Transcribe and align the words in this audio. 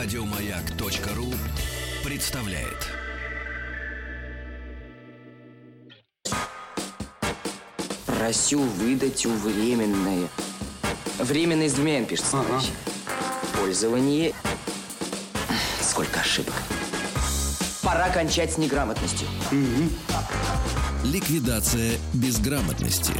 Радиомаяк.ру 0.00 1.34
представляет. 2.04 2.86
Просю 8.06 8.60
выдать 8.60 9.26
у 9.26 9.32
временное. 9.32 10.28
Временное 11.18 11.68
с 11.68 11.72
двумя 11.72 12.04
пишется, 12.04 12.30
товарищи. 12.30 12.70
Пользование. 13.58 14.34
Сколько 15.80 16.20
ошибок. 16.20 16.54
Пора 17.82 18.08
кончать 18.10 18.52
с 18.52 18.56
неграмотностью. 18.56 19.26
Ликвидация 21.02 21.98
безграмотности. 22.14 23.14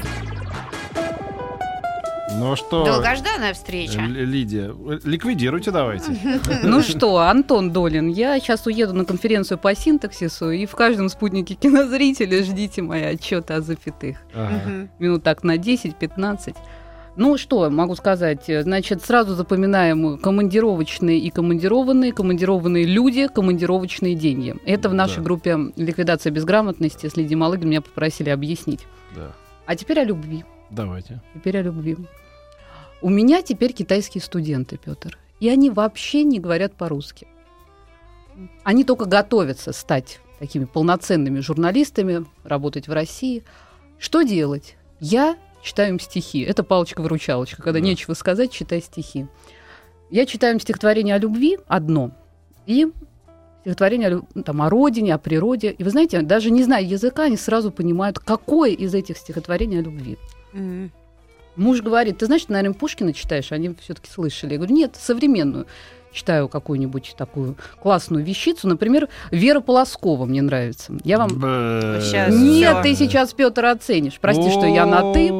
Ну 2.38 2.56
что, 2.56 2.84
Долгожданная 2.84 3.52
встреча. 3.54 4.00
Л- 4.00 4.06
Лидия, 4.06 4.72
ликвидируйте 5.04 5.70
давайте. 5.70 6.16
Ну 6.62 6.82
что, 6.82 7.18
Антон 7.18 7.72
Долин, 7.72 8.08
я 8.08 8.38
сейчас 8.38 8.66
уеду 8.66 8.92
на 8.94 9.04
конференцию 9.04 9.58
по 9.58 9.74
синтаксису, 9.74 10.50
и 10.50 10.66
в 10.66 10.74
каждом 10.76 11.08
спутнике 11.08 11.54
кинозрителя 11.54 12.42
ждите 12.44 12.82
мои 12.82 13.02
отчеты 13.02 13.54
о 13.54 13.60
запятых. 13.60 14.18
Ага. 14.34 14.88
Минут 14.98 15.22
так 15.24 15.42
на 15.42 15.56
10-15. 15.56 16.54
Ну 17.16 17.36
что 17.36 17.68
могу 17.70 17.96
сказать? 17.96 18.44
Значит, 18.46 19.04
сразу 19.04 19.34
запоминаем 19.34 20.18
командировочные 20.18 21.18
и 21.18 21.30
командированные, 21.30 22.12
командированные 22.12 22.84
люди, 22.84 23.26
командировочные 23.26 24.14
деньги. 24.14 24.54
Это 24.64 24.88
в 24.88 24.94
нашей 24.94 25.16
Да. 25.16 25.22
группе 25.22 25.58
«Ликвидация 25.74 26.30
безграмотности» 26.30 27.08
с 27.08 27.16
Лидией 27.16 27.34
Малыгин 27.36 27.68
меня 27.68 27.80
попросили 27.80 28.30
объяснить. 28.30 28.86
Да, 29.16 29.32
А 29.66 29.74
теперь 29.74 29.98
о 29.98 30.04
любви. 30.04 30.44
давайте. 30.70 31.20
Теперь 31.34 31.58
о 31.58 31.62
любви. 31.62 31.96
У 33.00 33.10
меня 33.10 33.42
теперь 33.42 33.72
китайские 33.72 34.22
студенты, 34.22 34.76
Петр. 34.76 35.18
И 35.40 35.48
они 35.48 35.70
вообще 35.70 36.24
не 36.24 36.40
говорят 36.40 36.74
по-русски. 36.74 37.28
Они 38.64 38.84
только 38.84 39.04
готовятся 39.04 39.72
стать 39.72 40.20
такими 40.38 40.64
полноценными 40.64 41.40
журналистами, 41.40 42.24
работать 42.44 42.88
в 42.88 42.92
России. 42.92 43.44
Что 43.98 44.22
делать? 44.22 44.76
Я 45.00 45.36
читаю 45.62 45.90
им 45.90 46.00
стихи. 46.00 46.40
Это 46.40 46.62
палочка-выручалочка. 46.62 47.62
Когда 47.62 47.80
Да. 47.80 47.84
нечего 47.86 48.14
сказать, 48.14 48.50
читай 48.52 48.80
стихи. 48.80 49.26
Я 50.10 50.26
читаю 50.26 50.54
им 50.54 50.60
стихотворение 50.60 51.14
о 51.14 51.18
любви 51.18 51.58
одно. 51.66 52.12
И 52.66 52.86
стихотворение 53.62 54.16
о, 54.16 54.22
ну, 54.34 54.42
там, 54.42 54.62
о 54.62 54.70
родине, 54.70 55.14
о 55.14 55.18
природе. 55.18 55.70
И 55.72 55.82
вы 55.84 55.90
знаете, 55.90 56.22
даже 56.22 56.50
не 56.50 56.62
зная 56.62 56.82
языка, 56.82 57.24
они 57.24 57.36
сразу 57.36 57.70
понимают, 57.70 58.18
какое 58.18 58.70
из 58.70 58.94
этих 58.94 59.18
стихотворений 59.18 59.78
о 59.78 59.82
любви. 59.82 60.16
Мгм. 60.52 60.92
Муж 61.58 61.82
говорит, 61.82 62.18
ты 62.18 62.26
знаешь, 62.26 62.44
ты, 62.44 62.52
наверное, 62.52 62.78
Пушкина 62.78 63.12
читаешь, 63.12 63.50
они 63.50 63.74
все-таки 63.80 64.08
слышали. 64.08 64.52
Я 64.52 64.58
говорю, 64.58 64.74
нет, 64.74 64.96
современную. 64.98 65.66
Читаю 66.12 66.48
какую-нибудь 66.48 67.14
такую 67.18 67.56
классную 67.82 68.24
вещицу. 68.24 68.66
Например, 68.66 69.08
Вера 69.30 69.60
Полоскова 69.60 70.24
мне 70.24 70.40
нравится. 70.40 70.94
Я 71.04 71.18
вам... 71.18 71.30
Нет, 72.30 72.82
ты 72.82 72.94
сейчас, 72.94 73.34
Петр, 73.34 73.66
оценишь. 73.66 74.18
Прости, 74.18 74.50
что 74.50 74.66
я 74.66 74.86
на 74.86 75.12
«ты». 75.12 75.30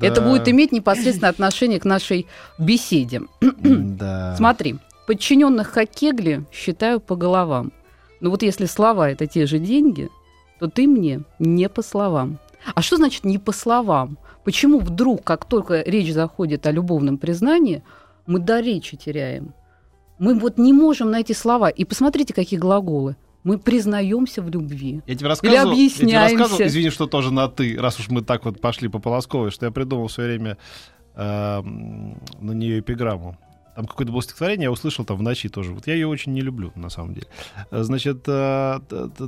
Это 0.00 0.22
будет 0.22 0.48
иметь 0.48 0.72
непосредственное 0.72 1.30
отношение 1.30 1.80
к 1.80 1.84
нашей 1.84 2.26
беседе. 2.58 3.22
Да. 3.40 4.34
Смотри, 4.38 4.76
подчиненных 5.06 5.68
Хакегли 5.68 6.44
считаю 6.52 7.00
по 7.00 7.14
головам. 7.16 7.72
Но 8.20 8.30
вот 8.30 8.42
если 8.42 8.66
слова 8.66 9.10
это 9.10 9.26
те 9.26 9.46
же 9.46 9.58
деньги, 9.58 10.08
то 10.58 10.68
ты 10.68 10.86
мне 10.86 11.22
не 11.38 11.68
по 11.68 11.82
словам. 11.82 12.38
А 12.74 12.82
что 12.82 12.96
значит 12.96 13.24
не 13.24 13.38
по 13.38 13.52
словам? 13.52 14.18
Почему 14.44 14.78
вдруг, 14.78 15.24
как 15.24 15.44
только 15.44 15.82
речь 15.82 16.12
заходит 16.12 16.66
о 16.66 16.70
любовном 16.70 17.18
признании, 17.18 17.82
мы 18.26 18.38
до 18.38 18.60
речи 18.60 18.96
теряем? 18.96 19.54
Мы 20.18 20.38
вот 20.38 20.58
не 20.58 20.72
можем 20.72 21.10
найти 21.10 21.34
слова. 21.34 21.68
И 21.68 21.84
посмотрите, 21.84 22.32
какие 22.32 22.58
глаголы. 22.58 23.16
Мы 23.44 23.58
признаемся 23.58 24.42
в 24.42 24.50
любви. 24.50 25.02
Я 25.06 25.14
тебе 25.14 25.28
рассказывал, 25.28 25.72
Или 25.72 25.82
я 25.82 25.88
тебе 25.88 25.92
объясняемся. 25.98 26.36
рассказывал, 26.38 26.68
извини, 26.68 26.90
что 26.90 27.06
тоже 27.06 27.32
на 27.32 27.48
«ты», 27.48 27.76
раз 27.78 28.00
уж 28.00 28.08
мы 28.08 28.22
так 28.22 28.44
вот 28.44 28.60
пошли 28.60 28.88
по 28.88 28.98
Полосковой, 28.98 29.52
что 29.52 29.66
я 29.66 29.72
придумал 29.72 30.08
в 30.08 30.12
свое 30.12 30.30
время 30.30 30.58
эм, 31.14 32.20
на 32.40 32.52
нее 32.52 32.80
эпиграмму. 32.80 33.38
Там 33.76 33.84
какое-то 33.84 34.10
было 34.10 34.22
стихотворение, 34.22 34.64
я 34.64 34.70
услышал 34.72 35.04
там 35.04 35.18
в 35.18 35.22
ночи 35.22 35.50
тоже. 35.50 35.72
Вот 35.72 35.86
я 35.86 35.92
ее 35.92 36.08
очень 36.08 36.32
не 36.32 36.40
люблю, 36.40 36.72
на 36.76 36.88
самом 36.88 37.12
деле. 37.12 37.26
Э, 37.70 37.82
Значит, 37.82 38.24
э, 38.26 38.80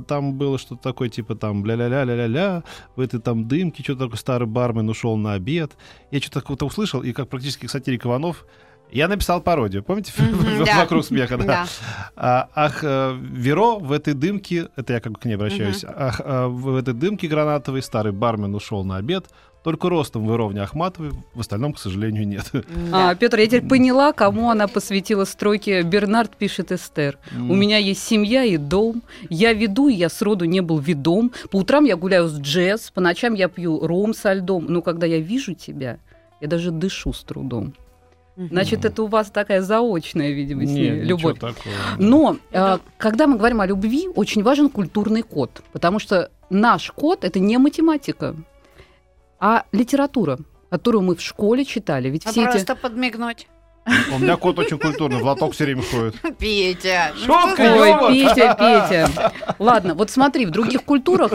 там 0.07 0.33
было 0.33 0.57
что-то 0.57 0.81
такое, 0.81 1.09
типа 1.09 1.35
там 1.35 1.63
ля-ля-ля-ля-ля-ля, 1.63 2.63
в 2.95 2.99
этой 2.99 3.19
там 3.19 3.47
дымке 3.47 3.83
что-то 3.83 4.05
такое 4.05 4.17
старый 4.17 4.47
бармен 4.47 4.89
ушел 4.89 5.17
на 5.17 5.33
обед. 5.33 5.73
Я 6.09 6.19
что-то 6.19 6.41
такое 6.41 6.57
услышал, 6.67 7.03
и 7.03 7.13
как 7.13 7.29
практически 7.29 7.67
сатирик 7.67 8.07
Иванов, 8.07 8.47
я 8.91 9.07
написал 9.07 9.39
пародию. 9.39 9.83
Помните? 9.83 10.13
Да. 10.65 10.79
Вокруг 10.79 11.05
смеха, 11.05 11.37
да. 11.37 11.45
Да. 11.45 11.67
А, 12.15 12.49
ах, 12.55 12.79
э, 12.83 13.15
Веро 13.21 13.77
в 13.77 13.91
этой 13.91 14.15
дымке, 14.15 14.69
это 14.75 14.93
я 14.93 14.99
как 14.99 15.11
бы 15.11 15.19
к 15.19 15.25
ней 15.25 15.35
обращаюсь, 15.35 15.85
ах, 15.87 16.21
в 16.25 16.75
этой 16.75 16.95
дымке 16.95 17.27
гранатовой 17.27 17.83
старый 17.83 18.13
бармен 18.13 18.55
ушел 18.55 18.83
на 18.83 18.97
обед, 18.97 19.27
только 19.63 19.89
ростом 19.89 20.25
в 20.25 20.31
Веровне 20.31 20.61
Ахматовой, 20.61 21.11
в 21.33 21.39
остальном, 21.39 21.73
к 21.73 21.79
сожалению, 21.79 22.27
нет. 22.27 22.51
А, 22.91 23.13
Петр, 23.15 23.39
я 23.39 23.47
теперь 23.47 23.67
поняла, 23.67 24.13
кому 24.13 24.49
она 24.49 24.67
посвятила 24.67 25.25
строки 25.25 25.81
«Бернард 25.81 26.35
пишет 26.35 26.71
Эстер». 26.71 27.17
У 27.35 27.55
меня 27.55 27.77
есть 27.77 28.01
семья 28.03 28.43
и 28.43 28.57
дом. 28.57 29.03
Я 29.29 29.53
веду, 29.53 29.89
и 29.89 29.93
я 29.93 30.09
сроду 30.09 30.45
не 30.45 30.61
был 30.61 30.79
ведом. 30.79 31.31
По 31.51 31.57
утрам 31.57 31.83
я 31.83 31.97
гуляю 31.97 32.27
с 32.29 32.39
джесс, 32.39 32.91
по 32.91 33.01
ночам 33.01 33.33
я 33.33 33.49
пью 33.49 33.85
ром 33.85 34.13
со 34.13 34.33
льдом. 34.33 34.65
Но 34.69 34.81
когда 34.81 35.05
я 35.05 35.19
вижу 35.19 35.53
тебя, 35.53 35.97
я 36.41 36.47
даже 36.47 36.71
дышу 36.71 37.13
с 37.13 37.23
трудом. 37.23 37.73
Значит, 38.37 38.85
это 38.85 39.03
у 39.03 39.07
вас 39.07 39.29
такая 39.29 39.61
заочная, 39.61 40.31
видимо, 40.31 40.65
с 40.65 40.69
ней 40.69 40.91
Не, 40.91 41.01
любовь. 41.01 41.39
такого. 41.39 41.75
Но 41.97 42.37
э, 42.51 42.77
когда 42.97 43.27
мы 43.27 43.37
говорим 43.37 43.59
о 43.59 43.65
любви, 43.65 44.07
очень 44.15 44.43
важен 44.43 44.69
культурный 44.69 45.23
код, 45.23 45.61
потому 45.73 45.99
что 45.99 46.31
наш 46.49 46.89
код 46.91 47.25
это 47.25 47.39
не 47.39 47.57
математика, 47.57 48.35
а 49.39 49.65
литература, 49.71 50.37
которую 50.69 51.01
мы 51.03 51.15
в 51.15 51.21
школе 51.21 51.65
читали. 51.65 52.09
Ведь 52.09 52.25
А 52.25 52.31
все 52.31 52.41
эти 52.41 52.51
Просто 52.51 52.75
подмигнуть. 52.75 53.47
У 54.13 54.19
меня 54.19 54.37
кот 54.37 54.59
очень 54.59 54.77
культурный, 54.77 55.19
в 55.19 55.25
лоток 55.25 55.53
все 55.53 55.65
время 55.65 55.83
ходит. 55.83 56.15
Петя. 56.39 57.13
ну 57.15 57.25
Шутка? 57.25 57.75
Ой. 57.77 58.13
Петя, 58.13 58.55
Петя. 58.59 59.31
Ладно, 59.59 59.93
вот 59.93 60.09
смотри, 60.09 60.45
в 60.45 60.51
других 60.51 60.83
культурах 60.83 61.33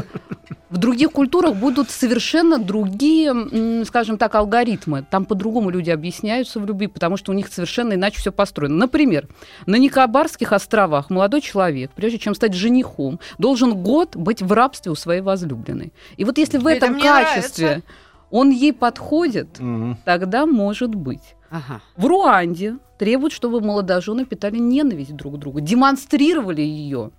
в 0.75 0.79
других 0.79 1.13
культурах 1.13 1.55
будут 1.55 1.89
совершенно 1.89 2.59
другие, 2.59 3.85
скажем 3.85 4.19
так, 4.19 4.35
алгоритмы. 4.35 5.07
Там 5.09 5.25
по-другому 5.25 5.71
люди 5.71 5.91
объясняются 5.91 6.59
в 6.59 6.67
любви, 6.67 6.89
потому 6.89 7.17
что 7.17 7.31
у 7.31 7.35
них 7.35 7.47
совершенно 7.47 7.93
иначе 7.93 8.19
все 8.19 8.33
построено. 8.33 8.75
Например, 8.75 9.29
на 9.67 9.77
Никобарских 9.77 10.53
островах 10.53 11.11
молодой 11.11 11.43
человек, 11.43 11.93
прежде 11.95 12.19
чем 12.19 12.35
стать 12.35 12.55
женихом, 12.55 13.21
должен 13.39 13.75
год 13.75 14.17
быть 14.17 14.43
в 14.43 14.51
рабстве 14.53 14.91
у 14.91 14.97
своей 14.97 15.21
возлюбленной. 15.21 15.93
И 16.17 16.25
вот 16.25 16.39
если 16.39 16.59
в 16.59 16.67
Это 16.67 16.87
этом 16.87 16.95
мне 16.95 17.05
качестве 17.05 17.67
нравится. 17.67 17.89
Он 18.31 18.51
ей 18.51 18.73
подходит, 18.73 19.59
Мгм. 19.61 19.99
тогда 20.05 20.47
может 20.47 20.95
быть. 20.95 21.35
Ага. 21.51 21.81
В 21.97 22.07
Руанде 22.07 22.77
требуют, 22.99 23.33
чтобы 23.33 23.61
молодожены 23.61 24.25
питали 24.25 24.59
ненависть 24.59 25.15
друг 25.15 25.35
к 25.35 25.39
другу, 25.39 25.61
демонстрировали 25.61 26.63
ее 26.63 27.11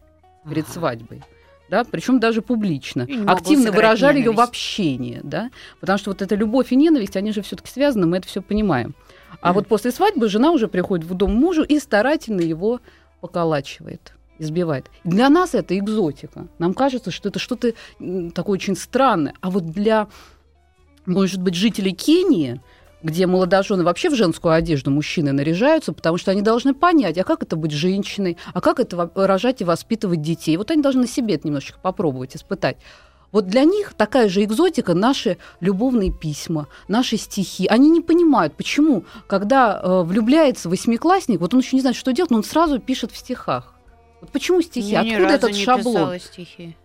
перед 0.48 0.66
Ага. 0.66 0.74
свадьбой. 0.74 1.24
Да, 1.70 1.84
причем 1.84 2.20
даже 2.20 2.42
публично. 2.44 3.08
Активно 3.26 3.72
выражали 3.72 4.20
ее 4.20 4.32
в 4.32 4.40
общении, 4.40 5.20
да, 5.24 5.50
потому 5.80 5.98
что 5.98 6.12
вот 6.12 6.22
эта 6.22 6.36
любовь 6.36 6.72
и 6.72 6.76
ненависть, 6.76 7.18
они 7.18 7.32
же 7.32 7.42
все-таки 7.42 7.72
связаны, 7.72 8.06
мы 8.06 8.18
это 8.18 8.28
все 8.28 8.42
понимаем. 8.44 8.94
А 9.42 9.52
вот 9.52 9.68
после 9.68 9.92
свадьбы 9.92 10.30
жена 10.30 10.52
уже 10.52 10.68
приходит 10.68 11.06
в 11.08 11.14
дом 11.16 11.34
мужу 11.36 11.64
и 11.64 11.80
старательно 11.80 12.42
его 12.42 12.82
поколачивает, 13.20 14.14
избивает. 14.38 14.92
Для 15.04 15.30
нас 15.30 15.56
это 15.56 15.76
экзотика. 15.78 16.48
Нам 16.60 16.74
кажется, 16.76 17.10
что 17.10 17.30
это 17.30 17.40
что-то 17.40 17.74
такое 18.34 18.54
очень 18.54 18.76
странное. 18.76 19.34
А 19.42 19.50
вот 19.50 19.66
для, 19.66 20.08
может 21.06 21.42
быть, 21.42 21.56
жителей 21.56 21.92
Кении, 21.92 22.62
где 23.04 23.28
молодожены 23.28 23.84
вообще 23.84 24.10
в 24.10 24.16
женскую 24.16 24.54
одежду 24.54 24.90
мужчины 24.90 25.32
наряжаются, 25.32 25.94
потому 25.94 26.18
что 26.18 26.32
они 26.32 26.42
должны 26.42 26.74
понять, 26.74 27.18
а 27.18 27.24
как 27.24 27.44
это 27.44 27.56
быть 27.56 27.72
женщиной, 27.72 28.38
а 28.54 28.62
как 28.62 28.80
это 28.80 29.12
рожать 29.14 29.62
и 29.62 29.66
воспитывать 29.66 30.22
детей. 30.22 30.58
Вот 30.58 30.72
они 30.72 30.82
должны 30.82 31.02
на 31.02 31.08
себе 31.08 31.36
это 31.36 31.48
немножечко 31.48 31.78
попробовать, 31.80 32.36
испытать. 32.36 32.78
Вот 33.32 33.48
для 33.48 33.64
них 33.64 33.94
такая 33.96 34.30
же 34.30 34.44
экзотика 34.44 34.94
наши 34.94 35.38
любовные 35.60 36.12
письма, 36.12 36.68
наши 36.88 37.18
стихи. 37.18 37.68
Они 37.68 37.90
не 37.90 38.02
понимают, 38.02 38.56
почему, 38.56 39.04
когда 39.28 39.80
э, 39.84 40.02
влюбляется 40.04 40.70
восьмиклассник, 40.70 41.42
вот 41.42 41.54
он 41.54 41.60
еще 41.60 41.76
не 41.76 41.82
знает, 41.82 41.98
что 41.98 42.14
делать, 42.14 42.32
но 42.32 42.38
он 42.38 42.44
сразу 42.44 42.80
пишет 42.80 43.12
в 43.12 43.18
стихах. 43.18 43.74
Вот 44.22 44.32
почему 44.32 44.62
стихи? 44.62 44.92
Я 44.92 45.04
ни 45.04 45.12
Откуда 45.14 45.34
этот 45.34 45.52
не 45.52 45.64
шаблон? 45.66 45.94
писала 45.94 46.20
стихи. 46.20 46.78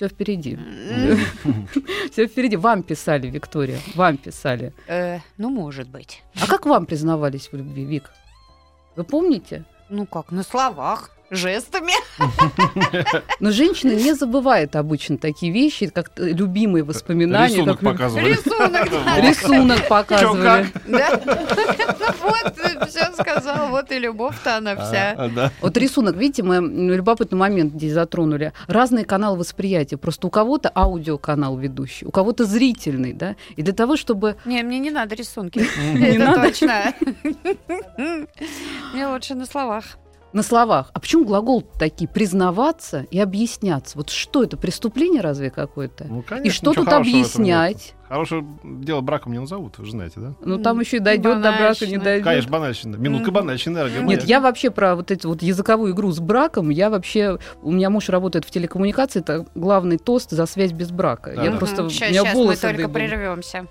Все 0.00 0.08
впереди. 0.08 0.56
Все 2.10 2.26
впереди. 2.26 2.56
Вам 2.56 2.82
писали, 2.82 3.26
Виктория. 3.26 3.78
Вам 3.94 4.16
писали. 4.16 4.72
э, 4.88 5.18
Ну, 5.36 5.50
может 5.50 5.88
быть. 5.90 6.22
А 6.40 6.46
как 6.46 6.64
вам 6.64 6.86
признавались 6.86 7.52
в 7.52 7.56
любви, 7.56 7.84
Вик? 7.84 8.10
Вы 8.96 9.04
помните? 9.04 9.64
Ну 9.90 10.06
как, 10.06 10.32
на 10.32 10.42
словах, 10.42 11.10
жестами. 11.30 11.92
Но 13.40 13.50
женщина 13.50 13.92
не 13.92 14.14
забывает 14.14 14.76
обычно 14.76 15.16
такие 15.18 15.52
вещи, 15.52 15.86
как 15.86 16.10
любимые 16.16 16.84
воспоминания. 16.84 17.56
Рисунок 17.56 17.80
как 17.80 17.92
показывали. 17.92 18.28
Рисунок, 18.32 18.90
да. 18.90 19.20
Рисунок 19.20 19.88
показывали. 19.88 20.66
Да? 20.86 21.20
Ну, 21.24 21.34
Вот 22.22 22.88
все 22.88 23.12
сказал, 23.12 23.68
вот 23.68 23.92
и 23.92 23.98
любовь-то 23.98 24.56
она 24.56 24.74
вся. 24.76 25.14
А, 25.16 25.28
да. 25.28 25.52
Вот 25.60 25.76
рисунок, 25.76 26.16
видите, 26.16 26.42
мы 26.42 26.56
любопытный 26.94 27.38
момент 27.38 27.74
здесь 27.74 27.92
затронули. 27.92 28.52
Разные 28.66 29.04
каналы 29.04 29.38
восприятия. 29.38 29.96
Просто 29.96 30.26
у 30.26 30.30
кого-то 30.30 30.70
аудиоканал 30.74 31.56
ведущий, 31.56 32.06
у 32.06 32.10
кого-то 32.10 32.44
зрительный, 32.44 33.12
да. 33.12 33.36
И 33.56 33.62
для 33.62 33.72
того, 33.72 33.96
чтобы 33.96 34.36
Не, 34.44 34.62
мне 34.62 34.78
не 34.78 34.90
надо 34.90 35.14
рисунки. 35.14 35.64
Не 35.94 36.16
Это 36.16 36.24
надо? 36.24 36.42
точно. 36.42 36.94
Мне 38.94 39.06
лучше 39.06 39.34
на 39.34 39.46
словах. 39.46 39.84
На 40.32 40.42
словах. 40.42 40.90
А 40.94 41.00
почему 41.00 41.24
глагол 41.24 41.62
такие 41.62 42.08
признаваться 42.08 43.06
и 43.10 43.18
объясняться? 43.18 43.98
Вот 43.98 44.10
что 44.10 44.42
это 44.44 44.56
преступление 44.56 45.20
разве 45.20 45.50
какое-то? 45.50 46.04
Ну, 46.08 46.20
И 46.20 46.22
конечно, 46.22 46.52
что 46.52 46.70
ничего 46.70 46.84
тут 46.84 46.92
объяснять? 46.94 47.94
Хорошее 48.08 48.44
дело 48.64 49.00
браком 49.02 49.32
не 49.32 49.38
назовут, 49.38 49.78
вы 49.78 49.84
же 49.84 49.92
знаете, 49.92 50.14
да? 50.18 50.34
Ну 50.44 50.58
там 50.58 50.80
еще 50.80 50.96
и 50.96 51.00
дойдет 51.00 51.40
до 51.42 51.52
брака, 51.52 51.86
не 51.86 51.96
дойдет. 51.98 52.24
Конечно, 52.24 52.50
банальщина. 52.50 52.96
Минутка 52.96 53.30
банальщины, 53.30 53.74
дорогая 53.76 54.02
Нет, 54.02 54.24
я 54.24 54.40
вообще 54.40 54.70
про 54.70 54.96
вот 54.96 55.10
эту 55.10 55.28
вот 55.28 55.42
языковую 55.42 55.92
игру 55.92 56.10
с 56.10 56.18
браком, 56.18 56.70
я 56.70 56.90
вообще, 56.90 57.38
у 57.62 57.70
меня 57.70 57.88
муж 57.90 58.08
работает 58.08 58.44
в 58.44 58.50
телекоммуникации, 58.50 59.20
это 59.20 59.46
главный 59.54 59.98
тост 59.98 60.30
за 60.30 60.46
связь 60.46 60.72
без 60.72 60.90
брака. 60.90 61.32
Я 61.32 61.50
Да. 61.52 61.58
просто, 61.58 61.84
у 61.84 61.88
Сейчас, 61.90 62.10
меня 62.10 62.24
мы 62.24 62.32
волосы 62.34 62.62
только 62.62 62.76
дыбом. 62.78 62.92
прервемся. 62.92 63.66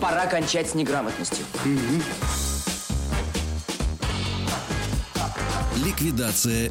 Пора 0.00 0.26
кончать 0.26 0.68
с 0.68 0.74
неграмотностью. 0.74 1.44
Ликвидация 5.82 6.70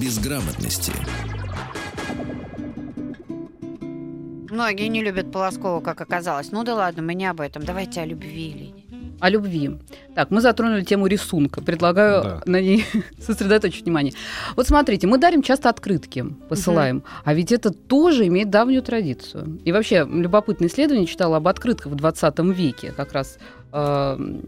безграмотности. 0.00 0.92
Многие 4.50 4.88
не 4.88 5.02
любят 5.02 5.30
Полоскова, 5.30 5.80
как 5.80 6.00
оказалось. 6.00 6.50
Ну 6.50 6.64
да 6.64 6.74
ладно, 6.74 7.02
мы 7.02 7.14
не 7.14 7.26
об 7.26 7.40
этом. 7.40 7.64
Давайте 7.64 8.00
о 8.00 8.06
любви, 8.06 8.52
Лене. 8.52 8.84
О 9.20 9.30
любви. 9.30 9.78
Так, 10.16 10.30
мы 10.30 10.40
затронули 10.40 10.82
тему 10.82 11.06
рисунка. 11.06 11.62
Предлагаю 11.62 12.22
Да. 12.22 12.42
на 12.46 12.60
ней 12.60 12.84
сосредоточить 13.20 13.84
внимание. 13.84 14.14
Вот 14.56 14.66
смотрите, 14.66 15.06
мы 15.06 15.18
дарим 15.18 15.42
часто 15.42 15.68
открытки, 15.68 16.24
посылаем. 16.48 17.04
А 17.24 17.34
ведь 17.34 17.52
это 17.52 17.70
тоже 17.70 18.26
имеет 18.26 18.50
давнюю 18.50 18.82
традицию. 18.82 19.60
И 19.64 19.70
вообще, 19.70 20.04
любопытное 20.10 20.68
исследование 20.68 21.06
читала 21.06 21.36
об 21.36 21.46
открытках 21.46 21.92
в 21.92 21.94
20 21.94 22.38
веке. 22.40 22.92
Как 22.96 23.12
раз 23.12 23.38
э, 23.72 24.40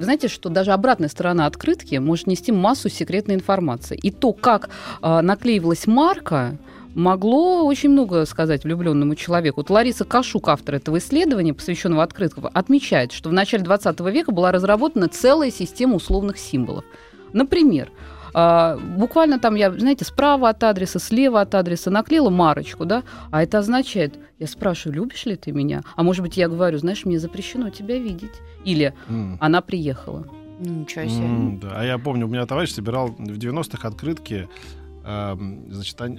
вы 0.00 0.04
знаете, 0.04 0.28
что 0.28 0.48
даже 0.48 0.72
обратная 0.72 1.10
сторона 1.10 1.44
открытки 1.44 1.96
может 1.96 2.26
нести 2.26 2.52
массу 2.52 2.88
секретной 2.88 3.34
информации. 3.34 3.98
И 4.02 4.10
то, 4.10 4.32
как 4.32 4.70
э, 5.02 5.20
наклеивалась 5.20 5.86
марка, 5.86 6.56
могло 6.94 7.66
очень 7.66 7.90
много 7.90 8.24
сказать 8.24 8.64
влюбленному 8.64 9.14
человеку. 9.14 9.60
Вот 9.60 9.68
Лариса 9.68 10.06
Кашук, 10.06 10.48
автор 10.48 10.76
этого 10.76 10.96
исследования, 10.96 11.52
посвященного 11.52 12.02
открыткам, 12.02 12.48
отмечает, 12.50 13.12
что 13.12 13.28
в 13.28 13.34
начале 13.34 13.62
20 13.62 14.00
века 14.00 14.32
была 14.32 14.52
разработана 14.52 15.08
целая 15.08 15.50
система 15.50 15.96
условных 15.96 16.38
символов. 16.38 16.86
Например, 17.34 17.90
а, 18.34 18.76
буквально 18.76 19.38
там 19.38 19.54
я, 19.54 19.72
знаете, 19.72 20.04
справа 20.04 20.50
от 20.50 20.62
адреса, 20.64 20.98
слева 20.98 21.40
от 21.40 21.54
адреса 21.54 21.90
наклеила 21.90 22.30
марочку, 22.30 22.84
да, 22.84 23.02
а 23.30 23.42
это 23.42 23.58
означает, 23.58 24.18
я 24.38 24.46
спрашиваю, 24.46 24.96
любишь 24.96 25.26
ли 25.26 25.36
ты 25.36 25.52
меня? 25.52 25.82
А 25.96 26.02
может 26.02 26.22
быть, 26.22 26.36
я 26.36 26.48
говорю, 26.48 26.78
знаешь, 26.78 27.04
мне 27.04 27.18
запрещено 27.18 27.70
тебя 27.70 27.98
видеть. 27.98 28.32
Или 28.64 28.94
М. 29.08 29.36
она 29.40 29.60
приехала. 29.60 30.26
Ничего 30.58 31.06
себе. 31.08 31.24
М, 31.24 31.58
да. 31.60 31.68
А 31.74 31.84
я 31.84 31.96
помню, 31.98 32.26
у 32.26 32.28
меня 32.28 32.44
товарищ 32.46 32.70
собирал 32.72 33.08
в 33.08 33.38
90-х 33.38 33.86
открытки. 33.88 34.48
эм, 35.04 35.64
значит, 35.72 35.98
они- 36.02 36.18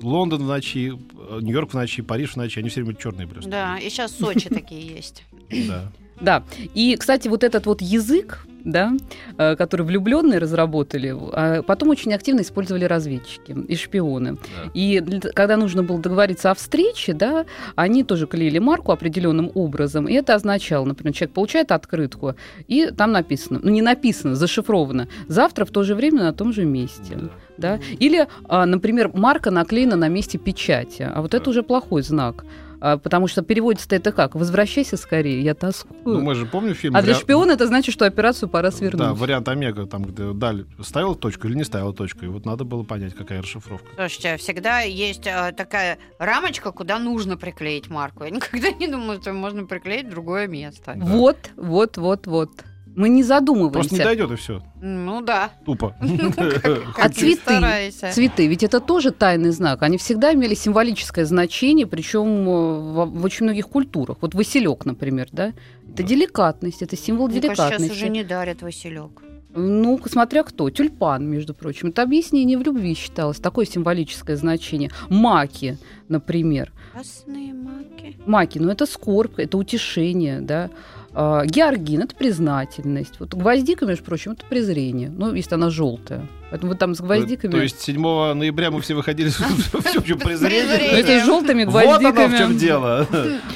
Лондон 0.00 0.42
в 0.42 0.46
ночи, 0.46 0.92
э, 0.92 1.38
Нью-Йорк 1.42 1.70
в 1.70 1.74
ночи, 1.74 2.02
Париж 2.02 2.32
в 2.32 2.36
ночи. 2.36 2.58
Они 2.58 2.68
все 2.70 2.82
время 2.82 2.96
черные 2.96 3.28
просто. 3.28 3.50
Да, 3.50 3.78
и 3.78 3.88
сейчас 3.90 4.12
Сочи 4.16 4.48
такие 4.48 4.86
есть. 4.96 5.24
Да. 5.68 5.92
Да. 6.20 6.42
И, 6.74 6.96
кстати, 6.96 7.28
вот 7.28 7.44
этот 7.44 7.66
вот 7.66 7.82
язык, 7.82 8.46
да, 8.64 8.92
э, 9.38 9.56
который 9.56 9.82
влюбленные 9.86 10.38
разработали, 10.38 11.14
а 11.32 11.62
потом 11.62 11.90
очень 11.90 12.14
активно 12.14 12.40
использовали 12.40 12.84
разведчики 12.84 13.54
и 13.68 13.76
шпионы. 13.76 14.32
Да. 14.32 14.70
И 14.74 15.00
когда 15.34 15.56
нужно 15.56 15.82
было 15.82 15.98
договориться 15.98 16.50
о 16.50 16.54
встрече, 16.54 17.12
да, 17.12 17.44
они 17.76 18.04
тоже 18.04 18.26
клеили 18.26 18.58
марку 18.58 18.92
определенным 18.92 19.50
образом. 19.54 20.08
И 20.08 20.14
это 20.14 20.34
означало, 20.34 20.84
например, 20.86 21.14
человек 21.14 21.34
получает 21.34 21.72
открытку, 21.72 22.34
и 22.66 22.90
там 22.90 23.12
написано, 23.12 23.60
ну 23.62 23.70
не 23.70 23.82
написано, 23.82 24.34
зашифровано, 24.34 25.08
завтра 25.28 25.64
в 25.64 25.70
то 25.70 25.82
же 25.82 25.94
время 25.94 26.22
на 26.24 26.32
том 26.32 26.52
же 26.52 26.64
месте. 26.64 27.18
Да. 27.56 27.78
Или, 28.00 28.26
а, 28.48 28.66
например, 28.66 29.10
марка 29.14 29.50
наклеена 29.50 29.96
на 29.96 30.08
месте 30.08 30.38
печати, 30.38 31.02
а 31.02 31.20
вот 31.22 31.34
это 31.34 31.44
Да. 31.44 31.50
уже 31.50 31.62
плохой 31.62 32.02
знак. 32.02 32.44
А, 32.84 32.98
Потому 32.98 33.28
что 33.28 33.40
переводится 33.40 33.88
это 33.96 34.12
как? 34.12 34.34
Возвращайся 34.34 34.98
скорее, 34.98 35.40
я 35.40 35.54
тоскую. 35.54 36.18
Ну, 36.18 36.20
мы 36.20 36.34
же 36.34 36.44
помним 36.44 36.74
фильм... 36.74 36.94
а 36.94 37.00
для 37.00 37.14
«Вариа- 37.14 37.20
шпиона 37.20 37.52
это 37.52 37.66
значит, 37.66 37.94
что 37.94 38.04
операцию 38.04 38.46
пора 38.50 38.70
свернуть. 38.70 39.00
Да, 39.00 39.14
вариант 39.14 39.48
Омега, 39.48 39.86
там, 39.86 40.02
где 40.02 40.34
Даль 40.34 40.66
ставила 40.82 41.14
точку 41.14 41.48
или 41.48 41.54
не 41.54 41.64
ставила 41.64 41.94
точку. 41.94 42.26
И 42.26 42.28
вот 42.28 42.44
надо 42.44 42.64
было 42.64 42.82
понять, 42.82 43.14
какая 43.14 43.40
расшифровка. 43.40 43.86
Слушайте, 43.96 44.36
всегда 44.36 44.80
есть 44.80 45.26
э, 45.26 45.54
такая 45.56 45.96
рамочка, 46.18 46.72
куда 46.72 46.98
нужно 46.98 47.38
приклеить 47.38 47.88
марку. 47.88 48.24
Я 48.24 48.28
никогда 48.28 48.70
не 48.78 48.86
думала, 48.86 49.18
что 49.18 49.32
можно 49.32 49.64
приклеить 49.64 50.08
в 50.08 50.10
другое 50.10 50.46
место. 50.46 50.92
Вот, 50.94 51.38
вот, 51.56 51.96
вот, 51.96 52.26
вот. 52.26 52.50
Мы 52.96 53.08
не 53.08 53.22
задумываемся. 53.22 53.72
Просто 53.72 53.94
не 53.94 54.04
дойдет 54.04 54.30
и 54.30 54.36
все. 54.36 54.62
Ну 54.80 55.20
да. 55.20 55.50
Тупо. 55.64 55.96
Как 56.96 57.06
А 57.06 57.08
цветы? 57.08 57.90
Цветы, 58.12 58.46
ведь 58.46 58.62
это 58.62 58.80
тоже 58.80 59.10
тайный 59.10 59.50
знак. 59.50 59.82
Они 59.82 59.98
всегда 59.98 60.32
имели 60.32 60.54
символическое 60.54 61.24
значение, 61.24 61.86
причем 61.86 62.44
в, 62.44 63.06
в 63.06 63.24
очень 63.24 63.44
многих 63.44 63.68
культурах. 63.68 64.18
Вот 64.20 64.34
Василек, 64.34 64.84
например, 64.84 65.28
да? 65.32 65.52
Это 65.92 66.02
деликатность, 66.02 66.82
это 66.82 66.96
символ 66.96 67.28
кажется, 67.28 67.48
сейчас 67.48 67.68
деликатности. 67.68 67.92
уже 67.92 68.08
не 68.08 68.24
дарят 68.24 68.62
Василек. 68.62 69.22
Ну, 69.56 70.00
смотря 70.06 70.42
кто. 70.42 70.68
Тюльпан, 70.68 71.24
между 71.28 71.54
прочим. 71.54 71.88
Это 71.88 72.02
объяснение 72.02 72.58
в 72.58 72.62
любви 72.62 72.94
считалось. 72.94 73.38
Такое 73.38 73.66
символическое 73.66 74.36
значение. 74.36 74.90
Маки, 75.08 75.78
например. 76.08 76.72
Красные 76.92 77.54
маки. 77.54 78.16
Маки, 78.26 78.58
ну 78.58 78.70
это 78.70 78.86
скорбь, 78.86 79.38
это 79.38 79.56
утешение, 79.56 80.40
да. 80.40 80.70
А, 81.16 81.44
георгин 81.46 82.02
это 82.02 82.14
признательность. 82.16 83.20
Вот 83.20 83.34
гвоздика, 83.34 83.86
между 83.86 84.04
прочим, 84.04 84.32
это 84.32 84.44
презрение. 84.46 85.10
Ну, 85.10 85.32
если 85.32 85.54
она 85.54 85.70
желтая. 85.70 86.26
Поэтому 86.50 86.72
вот 86.72 86.78
там 86.78 86.94
с 86.94 87.00
гвоздиками. 87.00 87.50
То 87.50 87.60
есть 87.60 87.80
7 87.80 88.00
ноября 88.34 88.70
мы 88.70 88.80
все 88.80 88.94
выходили 88.94 89.28
с 89.30 89.38
Ну, 89.40 90.16
презрением. 90.16 90.94
это 90.94 91.20
с 91.20 91.24
желтыми 91.24 91.64
Вот 91.64 91.82
оно 91.84 91.98
гвоздиками. 91.98 92.34
в 92.34 92.38
чем 92.38 92.58
дело. 92.58 93.06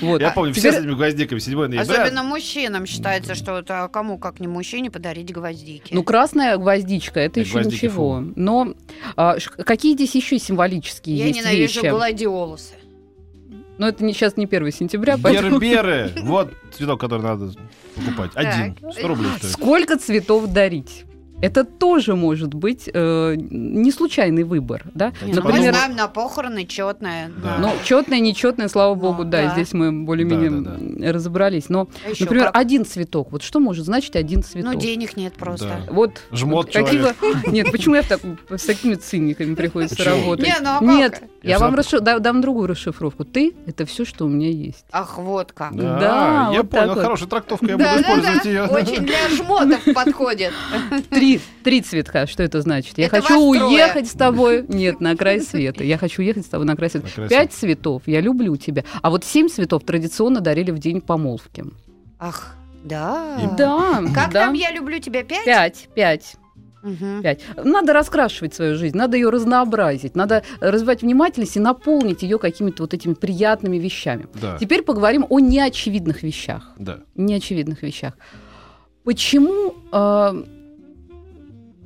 Я 0.01 0.31
помню, 0.31 0.53
все 0.55 0.73
с 0.73 0.77
этими 0.77 0.95
гвоздиками 0.95 1.39
7 1.39 1.59
ноября. 1.59 1.81
Особенно 1.81 2.23
мужчинам 2.23 2.87
считается, 2.87 3.35
что 3.35 3.65
а 3.69 3.89
кому, 3.89 4.19
как 4.19 4.41
не 4.41 4.47
мужчине, 4.49 4.91
подарить 4.91 5.33
гвоздики. 5.33 5.93
Ну, 5.95 6.03
красная 6.03 6.57
гвоздичка, 6.57 7.21
это 7.21 7.37
Так, 7.37 7.45
еще 7.47 7.65
ничего. 7.65 8.25
Но 8.37 8.75
а, 9.17 9.37
какие 9.65 9.95
здесь 9.95 10.15
еще 10.15 10.39
символические 10.39 11.17
Я 11.17 11.27
есть 11.27 11.39
ненавижу 11.41 11.83
вещи? 11.83 11.91
гладиолусы. 11.91 12.75
Но 13.79 13.89
это 13.89 14.05
не, 14.05 14.13
сейчас 14.13 14.37
не 14.37 14.45
1 14.45 14.73
сентября, 14.73 15.17
поэтому... 15.23 15.59
Берберы. 15.59 16.13
Вот 16.23 16.53
цветок, 16.73 17.01
который 17.01 17.23
надо 17.23 17.53
покупать. 17.95 18.33
Один. 18.35 18.75
Так. 18.75 18.93
100 18.93 19.09
рублей 19.09 19.31
стоит. 19.39 19.53
Сколько 19.53 19.97
цветов 19.99 20.53
дарить? 20.53 21.05
Это 21.41 21.63
тоже 21.63 22.17
может 22.17 22.53
быть 22.53 22.91
э, 22.93 23.35
не 23.39 23.93
случайный 23.93 24.43
выбор, 24.43 24.83
да? 24.93 25.13
Да, 25.21 25.27
Не, 25.27 25.35
ну, 25.35 25.43
мы 25.43 25.49
Например, 25.51 25.73
знаем 25.75 25.95
на 25.97 26.09
похороны 26.09 26.65
четное. 26.67 27.31
Да. 27.43 27.59
ну, 27.61 27.73
четное, 27.85 28.19
нечетное, 28.19 28.67
слава 28.69 28.97
Ну, 28.97 29.01
богу, 29.01 29.25
да, 29.25 29.45
да. 29.45 29.53
здесь 29.53 29.73
мы 29.73 29.93
более-менее 29.93 30.51
Да, 30.51 30.77
да, 30.79 31.13
разобрались. 31.13 31.69
Но, 31.69 31.87
А 32.05 32.11
ещё 32.11 32.25
например, 32.25 32.47
как? 32.47 32.57
один 32.57 32.85
цветок. 32.85 33.31
Вот 33.31 33.43
что 33.45 33.61
может 33.61 33.85
значить 33.85 34.17
один 34.17 34.43
цветок? 34.43 34.73
Ну, 34.75 34.81
денег 34.81 35.17
нет 35.17 35.35
просто. 35.35 35.67
Да. 35.87 35.93
Вот 35.93 36.21
Жмот 36.33 36.73
какие 36.73 37.03
Нет, 37.53 37.71
почему 37.71 37.95
я 37.95 38.03
так- 38.03 38.21
с 38.51 38.65
такими 38.65 38.95
циниками 38.97 39.55
приходится 39.55 39.95
Почему? 39.97 40.17
работать? 40.17 40.47
Не, 40.47 40.57
ну 40.61 40.71
а 40.71 40.79
как? 40.81 40.83
Нет, 40.83 41.23
Я 41.45 41.61
вам 41.61 41.75
нап- 41.75 41.79
расши- 41.79 42.01
да- 42.01 42.19
дам 42.19 42.41
другую 42.41 42.67
расшифровку. 42.67 43.25
Ты— 43.25 43.55
это 43.67 43.87
все, 43.87 44.05
что 44.05 44.25
у 44.25 44.29
меня 44.29 44.49
есть. 44.51 44.85
Ах, 44.91 45.19
вот 45.19 45.53
как. 45.53 45.77
Да, 45.77 45.99
Да, 46.01 46.51
я 46.53 46.63
вот 46.63 46.71
понял, 46.71 46.95
хорошая 46.95 47.29
трактовка, 47.29 47.67
я 47.67 47.77
Да, 47.77 47.93
буду 47.93 47.95
да, 47.95 48.01
использовать 48.03 48.43
да, 48.43 48.49
ее. 48.51 48.63
Очень 48.65 49.05
для 49.07 49.29
жмотов 49.29 49.85
подходит. 49.95 50.53
Три, 51.11 51.28
три 51.65 51.81
цветка. 51.83 52.27
Что 52.27 52.43
это 52.43 52.61
значит? 52.63 52.99
Я 52.99 53.07
Это 53.07 53.21
хочу 53.21 53.35
вас 53.51 53.59
трое. 53.59 53.65
уехать 53.75 54.09
с 54.09 54.13
тобой. 54.13 54.65
Нет, 54.69 55.01
на 55.01 55.17
край 55.17 55.41
света. 55.41 55.85
Я 55.85 55.99
хочу 55.99 56.23
уехать 56.23 56.47
с 56.47 56.49
тобой 56.49 56.67
на 56.67 56.77
край 56.77 56.91
света. 56.91 57.07
На 57.09 57.13
край 57.15 57.29
Пять 57.29 57.53
цветов. 57.53 58.03
Я 58.07 58.21
люблю 58.21 58.57
тебя. 58.57 58.85
А 59.03 59.11
вот 59.11 59.25
семь 59.25 59.49
цветов 59.49 59.85
традиционно 59.85 60.41
дарили 60.41 60.71
в 60.71 60.79
день 60.79 61.01
помолвки. 61.01 61.65
Ах, 62.19 62.55
да. 62.85 63.55
Да. 63.59 64.03
Как 64.15 64.33
да. 64.33 64.47
там 64.47 64.55
я 64.55 64.71
люблю 64.73 64.99
тебя 64.99 65.23
пять? 65.25 65.45
Пять, 65.45 65.89
пять, 65.95 66.37
Мгм. 66.83 67.23
пять. 67.23 67.41
Надо 67.57 67.93
раскрашивать 67.93 68.55
свою 68.55 68.77
жизнь, 68.77 68.97
надо 68.97 69.17
ее 69.17 69.31
разнообразить, 69.31 70.15
надо 70.15 70.43
развивать 70.61 71.03
внимательность 71.03 71.57
и 71.57 71.61
наполнить 71.61 72.23
ее 72.23 72.39
какими-то 72.39 72.85
вот 72.85 72.95
этими 72.95 73.15
приятными 73.15 73.77
вещами. 73.79 74.27
Да, 74.41 74.57
Теперь 74.61 74.83
поговорим 74.83 75.27
о 75.29 75.41
неочевидных 75.41 76.23
вещах. 76.23 76.73
да. 76.79 77.01
неочевидных 77.17 77.83
вещах. 77.83 78.15
Почему 79.05 79.75
э, 79.91 80.45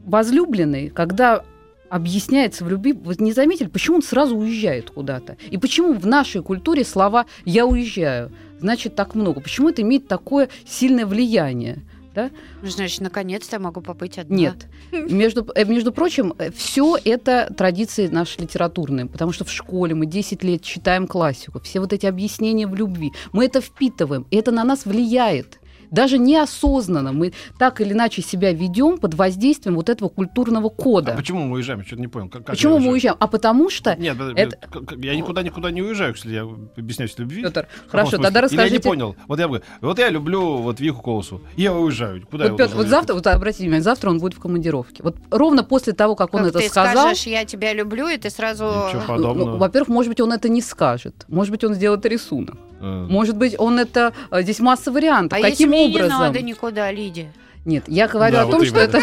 возлюбленный, 0.05 0.91
когда 0.91 1.45
объясняется 1.93 2.65
в 2.65 2.71
любви. 2.71 2.95
Вы 2.95 3.17
не 3.19 3.33
заметили, 3.33 3.69
почему 3.69 3.97
он 3.97 4.03
сразу 4.03 4.37
уезжает 4.37 4.91
куда-то? 4.91 5.37
И 5.51 5.59
почему 5.59 5.93
в 5.93 6.07
нашей 6.07 6.43
культуре 6.43 6.85
слова 6.85 7.27
«я 7.45 7.67
уезжаю» 7.67 8.33
значит 8.59 8.95
так 8.95 9.15
много? 9.15 9.43
Почему 9.43 9.69
это 9.69 9.83
имеет 9.83 10.09
такое 10.09 10.49
сильное 10.67 11.05
влияние? 11.05 11.83
Да? 12.15 12.31
Ну, 12.63 12.69
Значит, 12.69 13.01
наконец-то 13.01 13.57
я 13.57 13.61
могу 13.61 13.81
побыть 13.81 14.19
одна. 14.19 14.37
Нет. 14.37 14.67
Между, 14.91 15.47
э, 15.55 15.65
между 15.65 15.93
прочим, 15.93 16.35
все 16.55 16.97
это 17.03 17.53
традиции 17.57 18.07
наши 18.07 18.41
литературные, 18.41 19.07
потому 19.07 19.33
что 19.33 19.45
в 19.45 19.51
школе 19.51 19.95
мы 19.95 20.07
10 20.07 20.43
лет 20.45 20.63
читаем 20.63 21.07
классику, 21.07 21.61
все 21.61 21.81
вот 21.81 21.93
эти 21.93 22.07
объяснения 22.07 22.67
в 22.67 22.75
любви, 22.75 23.13
мы 23.33 23.47
это 23.47 23.61
впитываем, 23.61 24.27
и 24.31 24.37
это 24.37 24.51
на 24.51 24.65
нас 24.65 24.85
влияет 24.85 25.59
даже 25.93 26.19
неосознанно 26.19 27.13
мы 27.13 27.33
так 27.59 27.81
или 27.81 27.93
иначе 27.93 28.23
себя 28.23 28.53
ведем 28.53 28.99
под 28.99 29.15
воздействием 29.15 29.77
вот 29.77 29.89
этого 29.89 30.09
культурного 30.09 30.69
кода. 30.69 31.13
А 31.13 31.17
почему 31.17 31.45
мы 31.45 31.55
уезжаем? 31.57 31.81
Я 31.81 31.87
что-то 31.87 32.03
не 32.03 32.09
понял. 32.09 32.29
Как, 32.29 32.45
как 32.45 32.57
почему 32.57 32.75
я 32.75 32.81
мы 32.81 32.93
уезжаем? 32.93 33.17
А 33.21 33.29
потому 33.29 33.71
что... 33.71 33.95
Нет, 33.95 34.17
это... 34.37 34.57
я 34.97 35.15
никуда 35.15 35.43
никуда 35.43 35.71
не 35.71 35.83
уезжаю, 35.83 36.15
если 36.15 36.33
я 36.33 36.43
объясняюсь 36.43 37.17
любви. 37.19 37.43
Петр, 37.43 37.69
хорошо, 37.89 38.19
тогда 38.19 38.41
расскажите... 38.41 38.67
Или 38.67 38.73
я 38.73 38.79
не 38.79 38.83
понял. 38.83 39.17
Вот 39.29 39.39
я 39.39 39.47
говорю, 39.47 39.63
вот 39.81 39.99
я 39.99 40.09
люблю 40.09 40.57
вот 40.57 40.81
Виху 40.81 41.03
Колосу, 41.03 41.43
я 41.57 41.73
уезжаю. 41.73 42.27
Куда 42.29 42.49
вот, 42.49 42.57
Петр, 42.57 42.75
вот 42.75 42.87
завтра, 42.89 43.15
вот 43.15 43.27
обратите 43.27 43.65
внимание, 43.65 43.83
завтра 43.83 44.11
он 44.11 44.19
будет 44.19 44.35
в 44.35 44.41
командировке. 44.41 45.03
Вот 45.03 45.17
ровно 45.31 45.63
после 45.63 45.93
того, 45.93 46.17
как, 46.17 46.31
как 46.31 46.41
он 46.41 46.47
это 46.47 46.59
ты 46.59 46.69
сказал... 46.69 47.07
скажешь, 47.07 47.27
я 47.27 47.45
тебя 47.45 47.75
люблю, 47.75 48.09
и 48.09 48.17
ты 48.17 48.31
сразу... 48.31 48.65
Ничего 48.65 49.03
подобного. 49.07 49.51
Ну, 49.51 49.57
во-первых, 49.59 49.89
может 49.89 50.09
быть, 50.09 50.21
он 50.21 50.33
это 50.33 50.49
не 50.49 50.63
скажет. 50.63 51.27
Может 51.29 51.51
быть, 51.51 51.65
он 51.65 51.75
сделает 51.75 52.07
рисунок. 52.07 52.57
А. 52.83 53.07
Может 53.09 53.37
быть, 53.37 53.55
он 53.59 53.79
это... 53.79 54.13
Здесь 54.33 54.59
масса 54.61 54.91
вариантов. 54.93 55.39
А 55.39 55.43
Каким 55.43 55.71
если 55.71 55.91
образом? 55.97 56.19
не 56.19 56.27
надо 56.27 56.43
никуда, 56.43 56.91
Лиде? 56.91 57.33
Нет, 57.65 57.85
я 57.87 58.09
говорю 58.09 58.33
Да, 58.35 58.43
о 58.43 58.47
вот 58.47 58.53
том, 58.53 58.65
что 58.67 58.83
именно. 58.83 58.97
это 58.99 59.01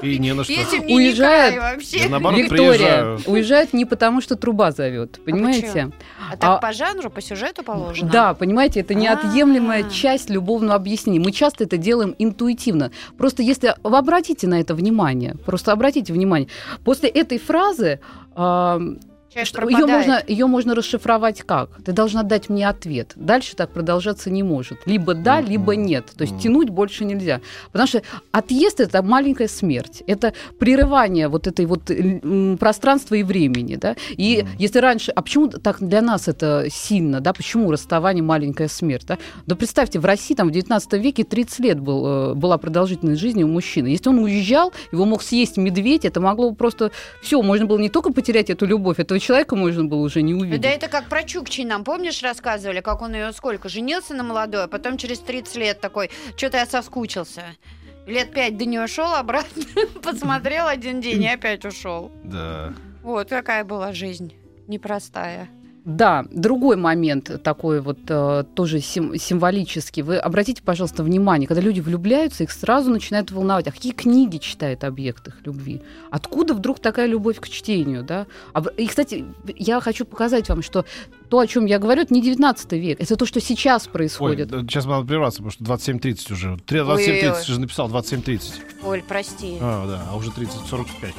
И 0.02 0.18
не 0.18 0.32
на 0.34 0.42
что. 0.44 0.52
Если 0.52 0.78
мне 0.78 0.94
Уезжает. 0.96 1.56
вообще. 1.58 1.98
Я 1.98 2.08
наоборот 2.08 2.38
Виктория 2.40 2.68
приезжаю. 2.72 3.20
уезжает 3.26 3.72
не 3.74 3.84
потому, 3.84 4.20
что 4.22 4.34
труба 4.34 4.72
зовет, 4.72 5.20
понимаете? 5.24 5.90
А 6.32 6.36
так 6.36 6.50
А- 6.50 6.56
по 6.56 6.72
жанру, 6.72 7.10
по 7.10 7.20
сюжету 7.20 7.62
положено? 7.62 8.10
Да, 8.10 8.34
понимаете, 8.34 8.80
это 8.80 8.94
неотъемлемая 8.94 9.84
А. 9.86 9.90
часть 9.90 10.30
любовного 10.30 10.74
объяснения. 10.74 11.20
Мы 11.20 11.30
часто 11.32 11.64
это 11.64 11.76
делаем 11.76 12.14
интуитивно. 12.18 12.90
Просто 13.18 13.42
если 13.42 13.74
вы 13.84 13.96
обратите 13.98 14.46
на 14.48 14.58
это 14.58 14.74
внимание, 14.74 15.36
просто 15.44 15.70
обратите 15.70 16.12
внимание, 16.14 16.48
после 16.82 17.10
этой 17.10 17.38
фразы 17.38 18.00
а, 18.34 18.80
Человек 19.32 19.78
ее 19.78 19.86
можно, 19.86 20.22
ее 20.26 20.46
можно 20.46 20.74
расшифровать 20.74 21.42
как? 21.42 21.70
Ты 21.84 21.92
должна 21.92 22.24
дать 22.24 22.48
мне 22.48 22.68
ответ. 22.68 23.12
Дальше 23.14 23.54
так 23.54 23.70
продолжаться 23.70 24.28
не 24.28 24.42
может. 24.42 24.78
Либо 24.86 25.14
да, 25.14 25.40
Мгм. 25.40 25.50
либо 25.50 25.76
нет. 25.76 26.06
То 26.16 26.22
есть 26.22 26.32
Мгм. 26.34 26.42
тянуть 26.42 26.68
больше 26.70 27.04
нельзя. 27.04 27.40
Потому 27.70 27.86
что 27.86 28.02
отъезд 28.32 28.80
это 28.80 29.02
маленькая 29.02 29.46
смерть. 29.46 30.02
Это 30.08 30.34
прерывание 30.58 31.28
вот 31.28 31.46
этой 31.46 31.66
вот 31.66 31.90
м, 31.90 32.58
пространства 32.58 33.14
и 33.14 33.22
времени. 33.22 33.76
Да? 33.76 33.94
И 34.10 34.42
Мгм. 34.42 34.50
если 34.58 34.78
раньше... 34.80 35.12
А 35.12 35.22
почему 35.22 35.48
так 35.48 35.76
для 35.80 36.02
нас 36.02 36.26
это 36.26 36.66
сильно? 36.68 37.20
Да? 37.20 37.32
Почему 37.32 37.70
расставание 37.70 38.24
маленькая 38.24 38.66
смерть? 38.68 39.06
Да? 39.06 39.18
да 39.46 39.54
представьте, 39.54 40.00
в 40.00 40.04
России 40.04 40.34
там 40.34 40.48
в 40.48 40.50
19 40.50 40.98
веке 40.98 41.22
30 41.22 41.60
лет 41.60 41.78
был, 41.78 42.32
э, 42.32 42.34
была 42.34 42.58
продолжительность 42.58 43.20
жизни 43.20 43.44
у 43.44 43.48
мужчины. 43.48 43.88
Если 43.88 44.08
он 44.08 44.18
уезжал, 44.18 44.72
его 44.90 45.04
мог 45.04 45.22
съесть 45.22 45.56
медведь, 45.56 46.04
это 46.04 46.20
могло 46.20 46.50
бы 46.50 46.56
просто... 46.56 46.90
Все, 47.22 47.40
можно 47.42 47.66
было 47.66 47.78
не 47.78 47.88
только 47.90 48.12
потерять 48.12 48.50
эту 48.50 48.66
любовь, 48.66 48.98
этого 48.98 49.19
человека 49.20 49.54
можно 49.56 49.84
было 49.84 50.00
уже 50.00 50.22
не 50.22 50.34
увидеть. 50.34 50.60
Да 50.60 50.68
это 50.68 50.88
как 50.88 51.08
про 51.08 51.22
Чукчи 51.22 51.62
нам, 51.62 51.84
помнишь, 51.84 52.22
рассказывали, 52.22 52.80
как 52.80 53.02
он 53.02 53.14
ее 53.14 53.32
сколько, 53.32 53.68
женился 53.68 54.14
на 54.14 54.22
молодой, 54.22 54.64
а 54.64 54.68
потом 54.68 54.96
через 54.96 55.20
30 55.20 55.56
лет 55.56 55.80
такой, 55.80 56.10
что-то 56.36 56.56
я 56.56 56.66
соскучился. 56.66 57.44
Лет 58.06 58.32
пять 58.32 58.56
до 58.56 58.64
нее 58.64 58.86
шел 58.86 59.14
обратно, 59.14 59.62
посмотрел 60.02 60.66
один 60.66 61.00
день 61.00 61.22
и 61.22 61.28
опять 61.28 61.64
ушел. 61.64 62.10
Да. 62.24 62.72
Вот 63.02 63.28
какая 63.28 63.64
была 63.64 63.92
жизнь 63.92 64.34
непростая. 64.66 65.48
Да, 65.84 66.26
другой 66.30 66.76
момент 66.76 67.42
такой 67.42 67.80
вот 67.80 67.98
э, 68.08 68.44
тоже 68.54 68.80
сим- 68.80 69.16
символический. 69.16 70.02
Вы 70.02 70.18
обратите, 70.18 70.62
пожалуйста, 70.62 71.02
внимание, 71.02 71.48
когда 71.48 71.62
люди 71.62 71.80
влюбляются, 71.80 72.44
их 72.44 72.50
сразу 72.50 72.90
начинают 72.90 73.30
волновать. 73.30 73.66
А 73.66 73.70
какие 73.72 73.92
книги 73.92 74.36
читает 74.36 74.84
объект 74.84 75.26
их 75.28 75.38
любви? 75.44 75.80
Откуда 76.10 76.52
вдруг 76.54 76.80
такая 76.80 77.06
любовь 77.06 77.40
к 77.40 77.48
чтению? 77.48 78.02
Да? 78.02 78.26
А 78.52 78.62
И, 78.76 78.86
кстати, 78.86 79.24
я 79.56 79.80
хочу 79.80 80.04
показать 80.04 80.48
вам, 80.50 80.62
что 80.62 80.84
то, 81.30 81.38
о 81.38 81.46
чем 81.46 81.64
я 81.64 81.78
говорю, 81.78 82.02
это 82.02 82.12
не 82.12 82.20
19 82.20 82.72
век, 82.72 83.00
это 83.00 83.16
то, 83.16 83.24
что 83.24 83.40
сейчас 83.40 83.86
Ой, 83.86 83.92
происходит. 83.92 84.48
да, 84.48 84.60
сейчас 84.60 84.84
надо 84.84 85.06
прерваться, 85.06 85.42
потому 85.42 85.50
что 85.52 85.64
27.30 85.64 86.32
уже. 86.32 86.58
Три- 86.66 86.80
Ой-ой-ой. 86.80 87.22
27.30 87.22 87.44
же 87.46 87.60
написал, 87.60 87.88
27.30. 87.88 88.42
Оль, 88.84 89.02
прости. 89.02 89.56
А, 89.60 89.86
да, 89.86 90.02
а 90.10 90.16
уже 90.16 90.30
30, 90.30 90.66
45. 90.68 91.14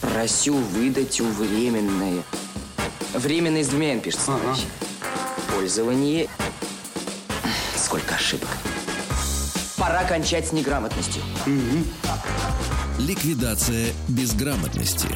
Просю 0.00 0.54
выдать 0.54 1.20
у 1.20 1.26
временное. 1.26 2.22
Временный 3.14 3.62
с 3.62 3.68
двумя 3.68 3.96
пишется, 4.00 4.26
товарищи. 4.26 4.64
Пользование. 5.54 6.28
Сколько 7.76 8.16
ошибок. 8.16 8.48
Пора 9.76 10.02
кончать 10.04 10.48
с 10.48 10.52
неграмотностью. 10.52 11.22
Ликвидация 12.98 13.92
безграмотности. 14.08 15.08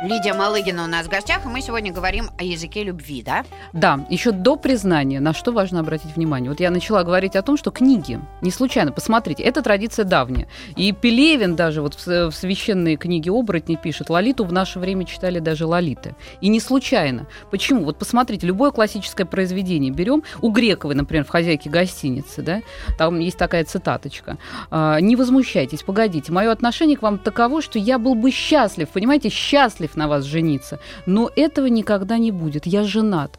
Лидия 0.00 0.32
Малыгина 0.32 0.84
у 0.84 0.86
нас 0.86 1.06
в 1.06 1.08
гостях, 1.08 1.44
и 1.44 1.48
мы 1.48 1.60
сегодня 1.60 1.92
говорим 1.92 2.30
о 2.38 2.44
языке 2.44 2.84
любви, 2.84 3.20
да? 3.20 3.44
Да, 3.72 4.06
еще 4.08 4.30
до 4.30 4.54
признания, 4.54 5.18
на 5.18 5.34
что 5.34 5.50
важно 5.50 5.80
обратить 5.80 6.14
внимание. 6.14 6.50
Вот 6.50 6.60
я 6.60 6.70
начала 6.70 7.02
говорить 7.02 7.34
о 7.34 7.42
том, 7.42 7.56
что 7.56 7.72
книги, 7.72 8.20
не 8.40 8.52
случайно, 8.52 8.92
посмотрите, 8.92 9.42
это 9.42 9.60
традиция 9.60 10.04
давняя. 10.04 10.46
И 10.76 10.92
Пелевин 10.92 11.56
даже 11.56 11.82
вот 11.82 11.94
в, 11.94 12.30
священной 12.30 12.94
книге 12.94 13.32
«Оборотни» 13.32 13.74
пишет, 13.74 14.08
Лолиту 14.08 14.44
в 14.44 14.52
наше 14.52 14.78
время 14.78 15.04
читали 15.04 15.40
даже 15.40 15.66
Лолиты. 15.66 16.14
И 16.40 16.48
не 16.48 16.60
случайно. 16.60 17.26
Почему? 17.50 17.84
Вот 17.84 17.98
посмотрите, 17.98 18.46
любое 18.46 18.70
классическое 18.70 19.26
произведение 19.26 19.90
берем, 19.90 20.22
у 20.40 20.52
Грековой, 20.52 20.94
например, 20.94 21.24
в 21.24 21.28
«Хозяйке 21.28 21.70
гостиницы», 21.70 22.42
да, 22.42 22.60
там 22.98 23.18
есть 23.18 23.36
такая 23.36 23.64
цитаточка. 23.64 24.38
А, 24.70 25.00
«Не 25.00 25.16
возмущайтесь, 25.16 25.82
погодите, 25.82 26.30
мое 26.30 26.52
отношение 26.52 26.96
к 26.96 27.02
вам 27.02 27.18
таково, 27.18 27.62
что 27.62 27.80
я 27.80 27.98
был 27.98 28.14
бы 28.14 28.30
счастлив, 28.30 28.88
понимаете, 28.90 29.28
счастлив 29.28 29.87
на 29.96 30.08
вас 30.08 30.24
жениться, 30.24 30.78
но 31.06 31.30
этого 31.34 31.66
никогда 31.66 32.18
не 32.18 32.32
будет, 32.32 32.66
я 32.66 32.84
женат». 32.84 33.38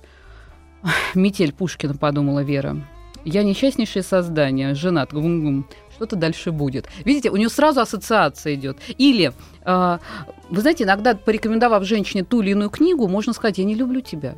Метель 1.14 1.54
Пушкина, 1.54 1.96
подумала 1.96 2.42
Вера. 2.42 2.78
Я 3.26 3.44
несчастнейшее 3.44 4.04
создание, 4.04 4.74
женат. 4.76 5.14
Гум-гум. 5.14 5.68
Что-то 5.96 6.16
дальше 6.16 6.52
будет. 6.52 6.88
Видите, 7.04 7.30
у 7.30 7.36
нее 7.36 7.50
сразу 7.50 7.82
ассоциация 7.82 8.56
идет. 8.56 8.78
Или, 8.98 9.34
а, 9.66 10.00
вы 10.50 10.62
знаете, 10.62 10.86
иногда 10.86 11.16
порекомендовав 11.16 11.84
женщине 11.84 12.24
ту 12.24 12.42
или 12.42 12.52
иную 12.52 12.70
книгу, 12.70 13.08
можно 13.08 13.34
сказать, 13.34 13.58
я 13.58 13.66
не 13.66 13.76
люблю 13.76 14.00
тебя. 14.02 14.36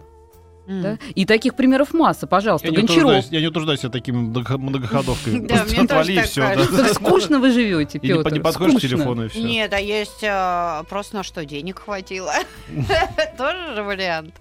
Да? 0.81 0.97
И 1.15 1.25
таких 1.25 1.55
примеров 1.55 1.93
масса, 1.93 2.27
пожалуйста. 2.27 2.67
Я 2.67 2.71
не, 2.71 2.77
Гончаров. 2.77 2.99
утруждаюсь, 3.03 3.27
я 3.31 3.41
не 3.41 3.47
утруждаюсь 3.47 3.79
себя 3.81 3.89
такими 3.89 4.17
много- 4.17 4.57
многоходовками. 4.57 5.39
Да, 5.45 5.55
Просто 5.55 5.75
мне 5.77 5.87
тоже 5.87 6.01
отвали 6.19 6.25
все. 6.25 6.93
скучно 6.93 7.39
вы 7.39 7.51
живете, 7.51 7.97
И 7.97 8.07
не, 8.07 8.13
Петр. 8.13 8.33
не 8.33 8.39
подходишь 8.39 8.77
к 8.77 8.81
телефону 8.81 9.25
и 9.25 9.27
все. 9.27 9.41
Нет, 9.43 9.73
а 9.73 9.79
есть 9.79 10.23
а, 10.23 10.83
просто 10.83 11.17
на 11.17 11.23
что 11.23 11.43
денег 11.45 11.79
хватило. 11.79 12.31
Тоже 13.37 13.75
же 13.75 13.83
вариант. 13.83 14.35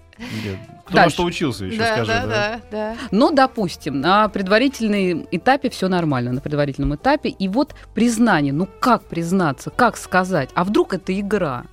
Кто 0.85 0.95
на 0.97 1.01
Дальше. 1.03 1.13
что 1.15 1.23
учился 1.23 1.65
еще, 1.65 1.77
Да, 1.79 1.93
скажи. 1.95 2.11
да, 2.11 2.25
да, 2.27 2.61
да. 2.71 2.95
Но, 3.11 3.31
допустим, 3.31 3.99
на 4.01 4.27
предварительном 4.29 5.25
этапе 5.31 5.69
все 5.69 5.87
нормально, 5.87 6.31
на 6.33 6.41
предварительном 6.41 6.93
этапе. 6.95 7.29
И 7.29 7.47
вот 7.47 7.73
признание, 7.95 8.53
ну 8.53 8.67
как 8.79 9.03
признаться, 9.05 9.71
как 9.71 9.97
сказать? 9.97 10.49
А 10.53 10.63
вдруг 10.63 10.93
это 10.93 11.17
игра? 11.19 11.63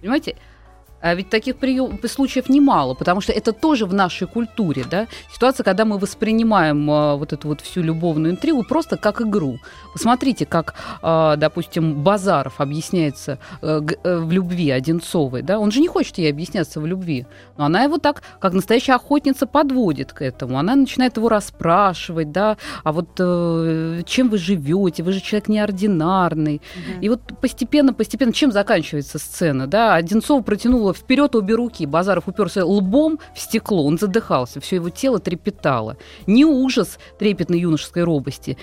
Понимаете? 0.00 0.36
А 1.00 1.14
ведь 1.14 1.30
таких 1.30 1.56
прием, 1.56 1.98
случаев 2.06 2.48
немало, 2.48 2.94
потому 2.94 3.20
что 3.20 3.32
это 3.32 3.52
тоже 3.52 3.86
в 3.86 3.94
нашей 3.94 4.26
культуре, 4.26 4.84
да? 4.90 5.06
Ситуация, 5.32 5.64
когда 5.64 5.84
мы 5.84 5.98
воспринимаем 5.98 6.90
а, 6.90 7.16
вот 7.16 7.32
эту 7.32 7.48
вот 7.48 7.60
всю 7.62 7.82
любовную 7.82 8.32
интригу 8.32 8.62
просто 8.64 8.96
как 8.96 9.22
игру. 9.22 9.58
Посмотрите, 9.92 10.44
как, 10.44 10.74
а, 11.02 11.36
допустим, 11.36 12.02
Базаров 12.02 12.60
объясняется 12.60 13.38
э, 13.62 13.80
в 13.80 14.30
любви 14.30 14.70
Одинцовой, 14.70 15.42
да? 15.42 15.58
Он 15.58 15.70
же 15.70 15.80
не 15.80 15.88
хочет 15.88 16.18
ей 16.18 16.30
объясняться 16.30 16.80
в 16.80 16.86
любви, 16.86 17.26
но 17.56 17.64
она 17.64 17.82
его 17.82 17.98
так, 17.98 18.22
как 18.38 18.52
настоящая 18.52 18.94
охотница, 18.94 19.46
подводит 19.46 20.12
к 20.12 20.22
этому. 20.22 20.58
Она 20.58 20.76
начинает 20.76 21.16
его 21.16 21.28
расспрашивать, 21.28 22.30
да? 22.30 22.58
А 22.84 22.92
вот 22.92 23.08
э, 23.18 24.02
чем 24.06 24.28
вы 24.28 24.38
живете? 24.38 25.02
Вы 25.02 25.12
же 25.12 25.20
человек 25.20 25.48
неординарный. 25.48 26.60
И 27.00 27.08
вот 27.08 27.20
постепенно, 27.40 27.94
постепенно, 27.94 28.32
чем 28.32 28.52
заканчивается 28.52 29.18
сцена, 29.18 29.66
да? 29.66 29.94
Одинцова 29.94 30.42
протянула 30.42 30.89
вперед 30.92 31.34
обе 31.34 31.54
руки, 31.54 31.86
Базаров 31.86 32.28
уперся 32.28 32.64
лбом 32.64 33.18
в 33.34 33.40
стекло, 33.40 33.84
он 33.84 33.98
задыхался, 33.98 34.60
все 34.60 34.76
его 34.76 34.90
тело 34.90 35.18
трепетало. 35.18 35.96
Не 36.26 36.44
ужас 36.44 36.98
трепетной 37.18 37.60
юношеской 37.60 38.04
робости 38.04 38.56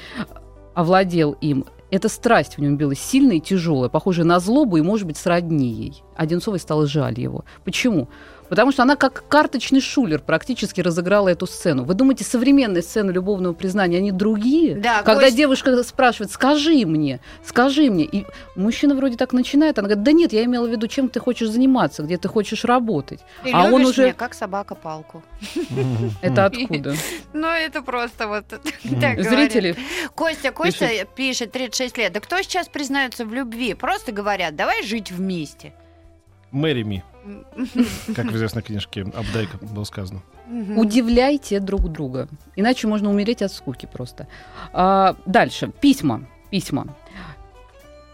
овладел 0.74 1.34
им. 1.41 1.65
эта 1.89 2.10
страсть 2.10 2.57
в 2.57 2.62
нем 2.62 2.77
билась 2.77 3.00
сильная 3.00 3.38
и 3.38 3.41
тяжелая, 3.41 3.89
похожая 3.89 4.25
на 4.25 4.39
злобу 4.39 4.77
и, 4.77 4.81
может 4.81 5.07
быть, 5.07 5.17
сродни 5.17 5.69
ей. 5.69 6.03
Одинцовой 6.15 6.60
стало 6.60 6.86
жаль 6.86 7.19
его. 7.19 7.46
Почему? 7.63 8.10
Потому 8.50 8.72
что 8.72 8.84
она 8.84 8.96
как 8.96 9.24
карточный 9.27 9.82
шулер 9.82 10.22
практически 10.22 10.82
разыграла 10.82 11.30
эту 11.30 11.48
сцену. 11.48 11.84
Вы 11.84 11.94
думаете, 11.94 12.24
современные 12.24 12.82
сцены 12.82 13.12
любовного 13.12 13.54
признания, 13.54 13.98
они 13.98 14.12
другие? 14.12 14.75
Да, 14.75 15.04
Когда 15.04 15.24
Кость- 15.24 15.36
девушка 15.36 15.84
спрашивает, 15.84 16.32
скажи 16.32 16.86
мне, 16.86 17.20
скажи 17.46 17.89
мне. 17.89 18.06
И 18.06 18.25
мужчина 18.56 18.96
вроде 18.96 19.18
так 19.18 19.34
начинает, 19.34 19.77
она 19.80 19.88
говорит, 19.88 20.04
да 20.04 20.12
нет, 20.12 20.34
я 20.34 20.44
имела 20.46 20.68
в 20.68 20.72
виду, 20.72 20.88
чем 20.88 21.10
ты 21.10 21.20
хочешь 21.20 21.50
заниматься, 21.50 22.04
где 22.04 22.18
ты 22.18 22.27
хочешь 22.27 22.63
работать. 22.66 23.20
Ты 23.44 23.51
а 23.54 23.66
он 23.66 23.86
уже... 23.86 24.04
меня, 24.04 24.13
как 24.13 24.34
собака 24.34 24.75
палку. 24.75 25.24
Это 26.22 26.46
откуда? 26.46 26.96
Ну, 27.34 27.48
это 27.48 27.82
просто 27.82 28.27
вот 28.27 28.46
так. 28.48 29.22
Зрители? 29.22 29.75
Костя, 30.16 30.51
Костя 30.51 30.89
пишет 31.16 31.51
36 31.51 31.98
лет. 31.98 32.13
Да 32.13 32.20
кто 32.20 32.42
сейчас 32.42 32.68
признается 32.68 33.25
в 33.25 33.34
любви? 33.34 33.74
Просто 33.74 34.12
говорят, 34.12 34.56
давай 34.56 34.84
жить 34.84 35.12
вместе. 35.12 35.74
Мэри 36.51 36.84
ми, 36.84 37.04
как 38.16 38.25
в 38.25 38.36
известной 38.36 38.62
книжке 38.62 39.01
Абдайка 39.01 39.58
было 39.62 39.84
сказано. 39.84 40.22
Удивляйте 40.75 41.60
друг 41.60 41.89
друга. 41.89 42.27
Иначе 42.56 42.88
можно 42.88 43.10
умереть 43.10 43.42
от 43.42 43.51
скуки 43.51 43.88
просто. 43.92 44.27
А, 44.72 45.16
дальше. 45.25 45.72
Письма. 45.82 46.25
Письма. 46.50 46.96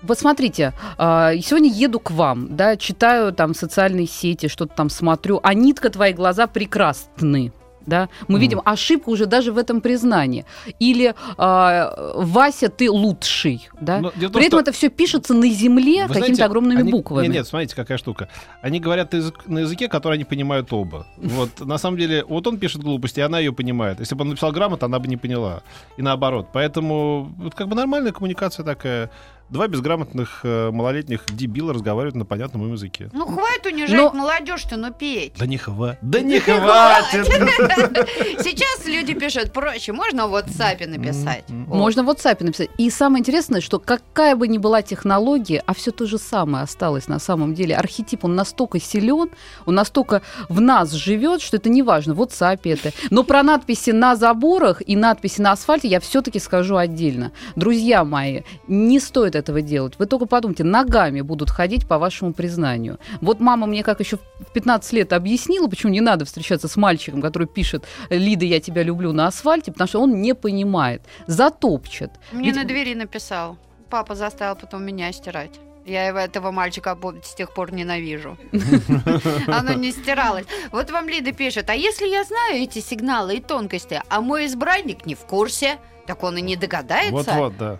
Вот 0.02 0.20
смотрите, 0.20 0.74
а, 0.98 1.34
сегодня 1.38 1.70
еду 1.70 2.00
к 2.00 2.12
вам, 2.12 2.56
да, 2.56 2.76
читаю 2.76 3.32
там 3.32 3.54
социальные 3.54 4.08
сети, 4.08 4.48
что-то 4.48 4.76
там 4.76 4.90
смотрю, 4.90 5.40
а 5.44 5.54
нитка 5.54 5.90
твои 5.90 6.12
глаза 6.12 6.48
прекрасны. 6.48 7.54
Да? 7.86 8.10
Мы 8.28 8.34
Мгм. 8.36 8.42
видим 8.42 8.62
ошибку 8.66 9.12
уже 9.12 9.26
даже 9.26 9.52
в 9.52 9.58
этом 9.58 9.82
признании. 9.82 10.46
Или 10.80 11.14
а, 11.38 12.14
Вася, 12.16 12.70
ты 12.70 12.90
лучший. 12.90 13.68
Да? 13.82 14.00
Но 14.00 14.12
дело 14.16 14.30
в 14.30 14.32
том, 14.34 14.40
При 14.40 14.48
этом 14.48 14.60
что- 14.60 14.70
это 14.70 14.72
все 14.72 14.90
пишется 14.90 15.34
на 15.34 15.48
земле 15.50 16.08
какими-то 16.08 16.46
огромными 16.46 16.82
они- 16.82 16.92
буквами. 16.92 17.28
Нет, 17.28 17.36
нет, 17.36 17.48
смотрите, 17.48 17.76
какая 17.76 17.98
штука. 17.98 18.28
Они 18.62 18.80
говорят 18.80 19.12
на 19.14 19.18
язык- 19.18 19.44
на 19.48 19.60
языке, 19.60 19.88
который 19.88 20.14
они 20.16 20.24
понимают 20.26 20.72
оба. 20.74 21.06
Вот, 21.18 21.60
на 21.66 21.78
самом 21.78 21.98
деле, 21.98 22.24
вот 22.26 22.48
он 22.48 22.58
пишет 22.58 22.82
глупости, 22.84 23.20
и 23.20 23.24
она 23.24 23.40
ее 23.40 23.52
понимает. 23.54 24.00
Если 24.00 24.16
бы 24.16 24.22
он 24.24 24.30
написал 24.30 24.52
грамотно, 24.52 24.86
она 24.86 25.00
бы 25.00 25.08
не 25.08 25.18
поняла. 25.18 25.62
И 25.98 26.02
наоборот. 26.02 26.48
Поэтому, 26.54 27.34
вот 27.38 27.54
как 27.56 27.68
бы 27.68 27.76
нормальная 27.76 28.12
коммуникация 28.12 28.64
такая. 28.66 29.10
Два 29.50 29.68
безграмотных 29.68 30.40
э, 30.44 30.72
малолетних 30.72 31.26
дебила 31.32 31.74
разговаривают 31.74 32.16
на 32.16 32.26
понятном 32.26 32.64
им 32.66 32.74
языке. 32.74 33.10
Ну, 33.14 33.26
хватит 33.28 33.66
унижать 33.68 33.92
Но- 33.96 34.12
молодежь-то, 34.12 34.78
ну 34.78 34.92
петь. 34.92 35.34
Да 35.38 35.46
не 35.46 35.58
хватит. 35.58 36.00
Да 36.02 36.20
не 36.22 36.40
хватит. 36.40 37.28
Сейчас 38.44 38.86
люди 38.88 39.14
пишут 39.14 39.52
проще. 39.54 39.92
Можно 39.94 40.28
в 40.28 40.34
WhatsApp 40.36 40.88
написать. 40.88 41.44
Можно 41.50 42.04
в 42.04 42.10
WhatsApp 42.10 42.44
написать. 42.44 42.70
И 42.78 42.90
самое 42.90 43.20
интересное, 43.20 43.62
что 43.62 43.80
какая 43.80 44.36
бы 44.36 44.48
ни 44.48 44.58
была 44.58 44.82
технология, 44.82 45.62
а 45.68 45.74
все 45.74 45.92
то 45.92 46.06
же 46.08 46.18
самое 46.18 46.64
осталось 46.64 47.08
на 47.08 47.20
самом 47.20 47.54
деле. 47.54 47.76
Архетип, 47.76 48.26
он 48.26 48.36
настолько 48.36 48.80
силен, 48.80 49.30
он 49.66 49.76
настолько 49.76 50.22
в 50.50 50.62
нас 50.62 50.92
живет, 50.94 51.42
что 51.42 51.58
это 51.58 51.70
не 51.70 51.84
важно, 51.84 52.16
в 52.16 52.22
WhatsApp 52.22 52.62
это. 52.64 52.92
Но 53.12 53.24
про 53.24 53.44
надписи 53.44 53.92
на 53.92 54.16
заборах 54.16 54.82
и 54.86 54.96
надписи 54.96 55.42
на 55.42 55.52
асфальте 55.52 55.88
я 55.90 56.00
все-таки 56.00 56.40
скажу 56.40 56.76
отдельно. 56.78 57.32
Друзья 57.56 58.04
мои, 58.04 58.42
не 58.68 59.00
стоит 59.00 59.33
этого 59.36 59.62
делать. 59.62 59.96
Вы 60.00 60.06
только 60.06 60.26
подумайте, 60.26 60.64
ногами 60.64 61.22
будут 61.22 61.50
ходить 61.50 61.88
по 61.88 61.98
вашему 61.98 62.34
признанию. 62.34 63.00
Вот 63.22 63.40
мама 63.40 63.68
мне 63.68 63.84
как 63.84 64.00
еще 64.00 64.18
в 64.18 64.54
15 64.54 64.94
лет 64.94 65.14
объяснила, 65.14 65.68
почему 65.68 65.92
не 65.92 66.02
надо 66.02 66.26
встречаться 66.26 66.68
с 66.68 66.76
мальчиком, 66.76 67.22
который 67.22 67.48
пишет 67.48 67.86
«Лида, 68.10 68.46
я 68.46 68.60
тебя 68.60 68.84
люблю» 68.84 69.12
на 69.14 69.28
асфальте, 69.28 69.72
потому 69.72 69.88
что 69.88 70.02
он 70.02 70.22
не 70.22 70.34
понимает, 70.36 71.02
затопчет. 71.28 72.12
Мне 72.32 72.48
Ведь- 72.48 72.56
на 72.56 72.64
двери 72.66 72.94
написал. 72.94 73.58
Папа 73.90 74.16
заставил 74.16 74.56
потом 74.56 74.84
меня 74.84 75.12
стирать. 75.12 75.52
Я 75.86 76.08
его- 76.08 76.20
этого 76.20 76.52
мальчика 76.52 76.98
с 77.24 77.36
тех 77.36 77.54
пор 77.54 77.74
ненавижу. 77.74 78.38
Оно 79.48 79.74
не 79.74 79.92
стиралось. 79.92 80.46
Вот 80.72 80.92
вам 80.92 81.10
Лида 81.10 81.34
пишет, 81.34 81.70
а 81.70 81.76
если 81.76 82.08
я 82.08 82.24
знаю 82.24 82.64
эти 82.64 82.80
сигналы 82.80 83.36
и 83.36 83.42
тонкости, 83.42 84.02
а 84.10 84.22
мой 84.22 84.46
избранник 84.46 85.06
не 85.06 85.16
в 85.16 85.20
курсе, 85.20 85.78
так 86.08 86.24
он 86.24 86.38
и 86.38 86.42
не 86.42 86.56
догадается? 86.56 87.12
Вот-вот, 87.12 87.58
да. 87.58 87.80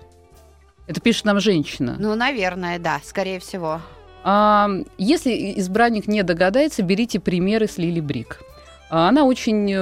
Это 0.88 1.00
пишет 1.02 1.26
нам 1.26 1.40
женщина. 1.40 1.96
Ну, 2.00 2.14
наверное, 2.16 2.78
да, 2.80 3.00
скорее 3.04 3.40
всего. 3.40 3.82
А, 4.24 4.70
если 4.98 5.54
избранник 5.60 6.08
не 6.08 6.24
догадается, 6.24 6.82
берите 6.84 7.20
примеры 7.20 7.68
с 7.68 7.78
Лили 7.78 8.00
Брик. 8.00 8.42
А, 8.90 9.08
Она 9.10 9.24
очень 9.24 9.72
э, 9.72 9.78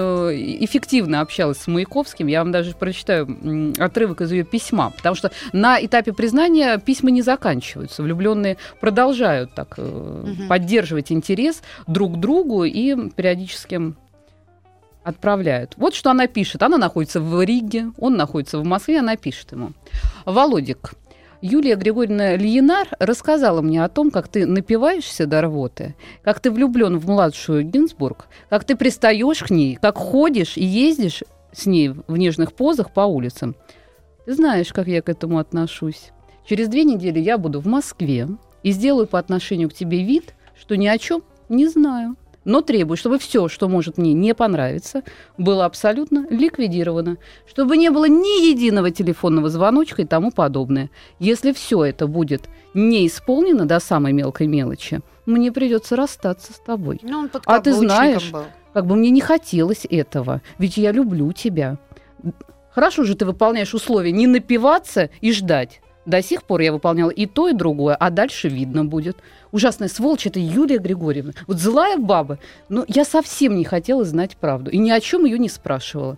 эффективно 0.63 1.21
общалась 1.21 1.57
с 1.57 1.67
Маяковским. 1.67 2.27
Я 2.27 2.39
вам 2.43 2.51
даже 2.51 2.73
прочитаю 2.75 3.73
отрывок 3.77 4.21
из 4.21 4.31
ее 4.31 4.43
письма, 4.43 4.91
потому 4.95 5.15
что 5.15 5.31
на 5.53 5.83
этапе 5.83 6.13
признания 6.13 6.77
письма 6.77 7.11
не 7.11 7.21
заканчиваются. 7.21 8.03
Влюбленные 8.03 8.57
продолжают 8.79 9.53
так 9.53 9.77
Мгм. 9.77 10.47
поддерживать 10.47 11.11
интерес 11.11 11.61
друг 11.87 12.15
к 12.15 12.19
другу 12.19 12.63
и 12.63 13.09
периодически 13.09 13.93
отправляют. 15.03 15.73
Вот 15.77 15.93
что 15.95 16.11
она 16.11 16.27
пишет. 16.27 16.63
Она 16.63 16.77
находится 16.77 17.19
в 17.19 17.41
Риге, 17.43 17.91
он 17.97 18.15
находится 18.15 18.59
в 18.59 18.63
Москве, 18.63 18.99
она 18.99 19.15
пишет 19.15 19.51
ему. 19.51 19.73
Володик, 20.25 20.93
Юлия 21.41 21.75
Григорьевна 21.75 22.35
Льинар 22.35 22.87
рассказала 22.99 23.61
мне 23.61 23.83
о 23.83 23.89
том, 23.89 24.11
как 24.11 24.27
ты 24.27 24.45
напиваешься 24.45 25.25
до 25.25 25.41
рвоты, 25.41 25.95
как 26.21 26.39
ты 26.39 26.51
влюблен 26.51 26.99
в 26.99 27.07
младшую 27.07 27.63
Гинзбург, 27.63 28.27
как 28.49 28.63
ты 28.63 28.75
пристаешь 28.75 29.39
к 29.39 29.49
ней, 29.49 29.75
как 29.81 29.97
ходишь 29.97 30.55
и 30.57 30.63
ездишь 30.63 31.23
с 31.51 31.65
ней 31.65 31.89
в 31.89 32.15
нежных 32.15 32.53
позах 32.53 32.93
по 32.93 33.01
улицам. 33.01 33.55
Ты 34.25 34.35
знаешь, 34.35 34.71
как 34.71 34.87
я 34.87 35.01
к 35.01 35.09
этому 35.09 35.39
отношусь. 35.39 36.11
Через 36.47 36.67
две 36.67 36.83
недели 36.83 37.19
я 37.19 37.39
буду 37.39 37.59
в 37.59 37.65
Москве 37.65 38.27
и 38.61 38.71
сделаю 38.71 39.07
по 39.07 39.17
отношению 39.17 39.69
к 39.69 39.73
тебе 39.73 40.03
вид, 40.03 40.35
что 40.55 40.75
ни 40.77 40.85
о 40.85 40.97
чем 40.99 41.23
не 41.49 41.67
знаю. 41.67 42.15
Но 42.43 42.61
требую, 42.61 42.97
чтобы 42.97 43.19
все, 43.19 43.47
что 43.47 43.69
может 43.69 43.97
мне 43.97 44.13
не 44.13 44.33
понравиться, 44.33 45.03
было 45.37 45.65
абсолютно 45.65 46.25
ликвидировано, 46.29 47.17
чтобы 47.47 47.77
не 47.77 47.91
было 47.91 48.05
ни 48.05 48.49
единого 48.49 48.89
телефонного 48.89 49.49
звоночка 49.49 50.01
и 50.01 50.05
тому 50.05 50.31
подобное. 50.31 50.89
Если 51.19 51.51
все 51.53 51.85
это 51.85 52.07
будет 52.07 52.49
не 52.73 53.05
исполнено 53.05 53.65
до 53.65 53.79
самой 53.79 54.13
мелкой 54.13 54.47
мелочи, 54.47 55.01
мне 55.25 55.51
придется 55.51 55.95
расстаться 55.95 56.53
с 56.53 56.59
тобой. 56.59 56.99
Ну, 57.03 57.19
он 57.19 57.29
А 57.45 57.59
ты 57.59 57.73
знаешь, 57.73 58.31
был. 58.31 58.45
Как 58.73 58.87
бы 58.87 58.95
мне 58.95 59.11
не 59.11 59.21
хотелось 59.21 59.85
этого, 59.89 60.41
ведь 60.57 60.77
я 60.77 60.91
люблю 60.91 61.31
тебя. 61.33 61.77
Хорошо 62.71 63.03
же 63.03 63.15
ты 63.15 63.25
выполняешь 63.25 63.73
условия 63.73 64.11
не 64.11 64.27
напиваться 64.27 65.09
и 65.19 65.31
ждать. 65.33 65.80
До 66.05 66.21
сих 66.21 66.43
пор 66.43 66.61
я 66.61 66.71
выполняла 66.71 67.11
и 67.11 67.27
то, 67.27 67.47
и 67.47 67.53
другое, 67.53 67.95
а 67.95 68.09
дальше 68.09 68.49
видно 68.49 68.83
будет. 68.83 69.17
Ужасная 69.51 69.87
сволочь 69.87 70.25
это 70.25 70.39
Юлия 70.39 70.79
Григорьевна. 70.79 71.33
Вот 71.45 71.59
злая 71.59 71.97
баба. 71.97 72.39
Но 72.69 72.85
я 72.87 73.05
совсем 73.05 73.55
не 73.55 73.65
хотела 73.65 74.03
знать 74.03 74.37
правду 74.37 74.71
и 74.71 74.77
ни 74.77 74.89
о 74.89 74.99
чем 74.99 75.25
ее 75.25 75.37
не 75.37 75.49
спрашивала. 75.49 76.17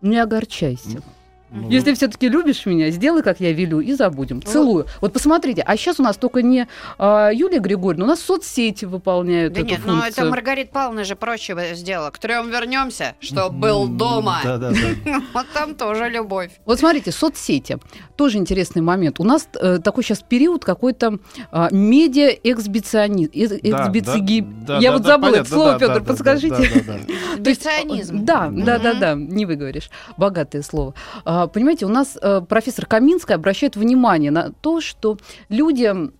Не 0.00 0.18
огорчайся. 0.18 1.02
Ну, 1.50 1.70
Если 1.70 1.94
все-таки 1.94 2.28
любишь 2.28 2.66
меня, 2.66 2.90
сделай, 2.90 3.22
как 3.22 3.40
я 3.40 3.52
велю, 3.52 3.80
и 3.80 3.92
забудем. 3.94 4.42
Целую. 4.42 4.86
Вот 5.00 5.12
посмотрите, 5.12 5.62
а 5.62 5.76
сейчас 5.76 5.98
у 5.98 6.02
нас 6.02 6.16
только 6.16 6.42
не 6.42 6.66
а, 6.98 7.30
Юлия 7.32 7.58
Григорьевна, 7.58 8.04
у 8.04 8.08
нас 8.08 8.20
соцсети 8.20 8.84
выполняют 8.84 9.54
Да 9.54 9.60
эту 9.60 9.70
нет, 9.70 9.80
ну 9.86 9.94
это 9.96 10.02
функцию. 10.04 10.30
Маргарита 10.30 10.70
Павловна 10.72 11.04
же 11.04 11.16
проще 11.16 11.56
сделала. 11.74 12.10
К 12.10 12.18
трем 12.18 12.50
вернемся, 12.50 13.14
что 13.20 13.48
был 13.50 13.88
дома. 13.88 14.40
Да, 14.44 14.58
да, 14.58 14.70
да. 14.70 15.20
Вот 15.34 15.46
там 15.54 15.74
тоже 15.74 16.08
любовь. 16.08 16.50
Вот 16.66 16.78
смотрите, 16.78 17.12
соцсети. 17.12 17.78
Тоже 18.16 18.38
интересный 18.38 18.82
момент. 18.82 19.20
У 19.20 19.24
нас 19.24 19.48
э, 19.60 19.78
такой 19.78 20.04
сейчас 20.04 20.20
период 20.22 20.64
какой-то 20.64 21.18
а, 21.50 21.68
медиа-эксбиционизм. 21.70 23.30
эксбициги- 23.32 24.44
Да, 24.66 24.78
Я 24.78 24.90
да, 24.90 24.96
вот 24.98 25.06
забыла 25.06 25.36
это 25.36 25.44
слово, 25.48 25.78
Петр, 25.78 26.02
подскажите. 26.02 26.56
Биционизм. 27.38 28.24
Да, 28.24 28.48
да, 28.52 28.78
да, 28.78 28.90
Мгм. 28.90 29.00
да, 29.00 29.14
не 29.14 29.46
выговоришь. 29.46 29.90
Богатое 30.16 30.62
слово. 30.62 30.94
А, 31.24 31.37
Понимаете, 31.46 31.86
у 31.86 31.90
нас 31.90 32.18
э, 32.20 32.40
профессор 32.40 32.86
Каминская 32.86 33.36
обращает 33.36 33.76
внимание 33.76 34.30
на 34.30 34.50
то, 34.60 34.80
что 34.80 35.18
люди 35.48 36.10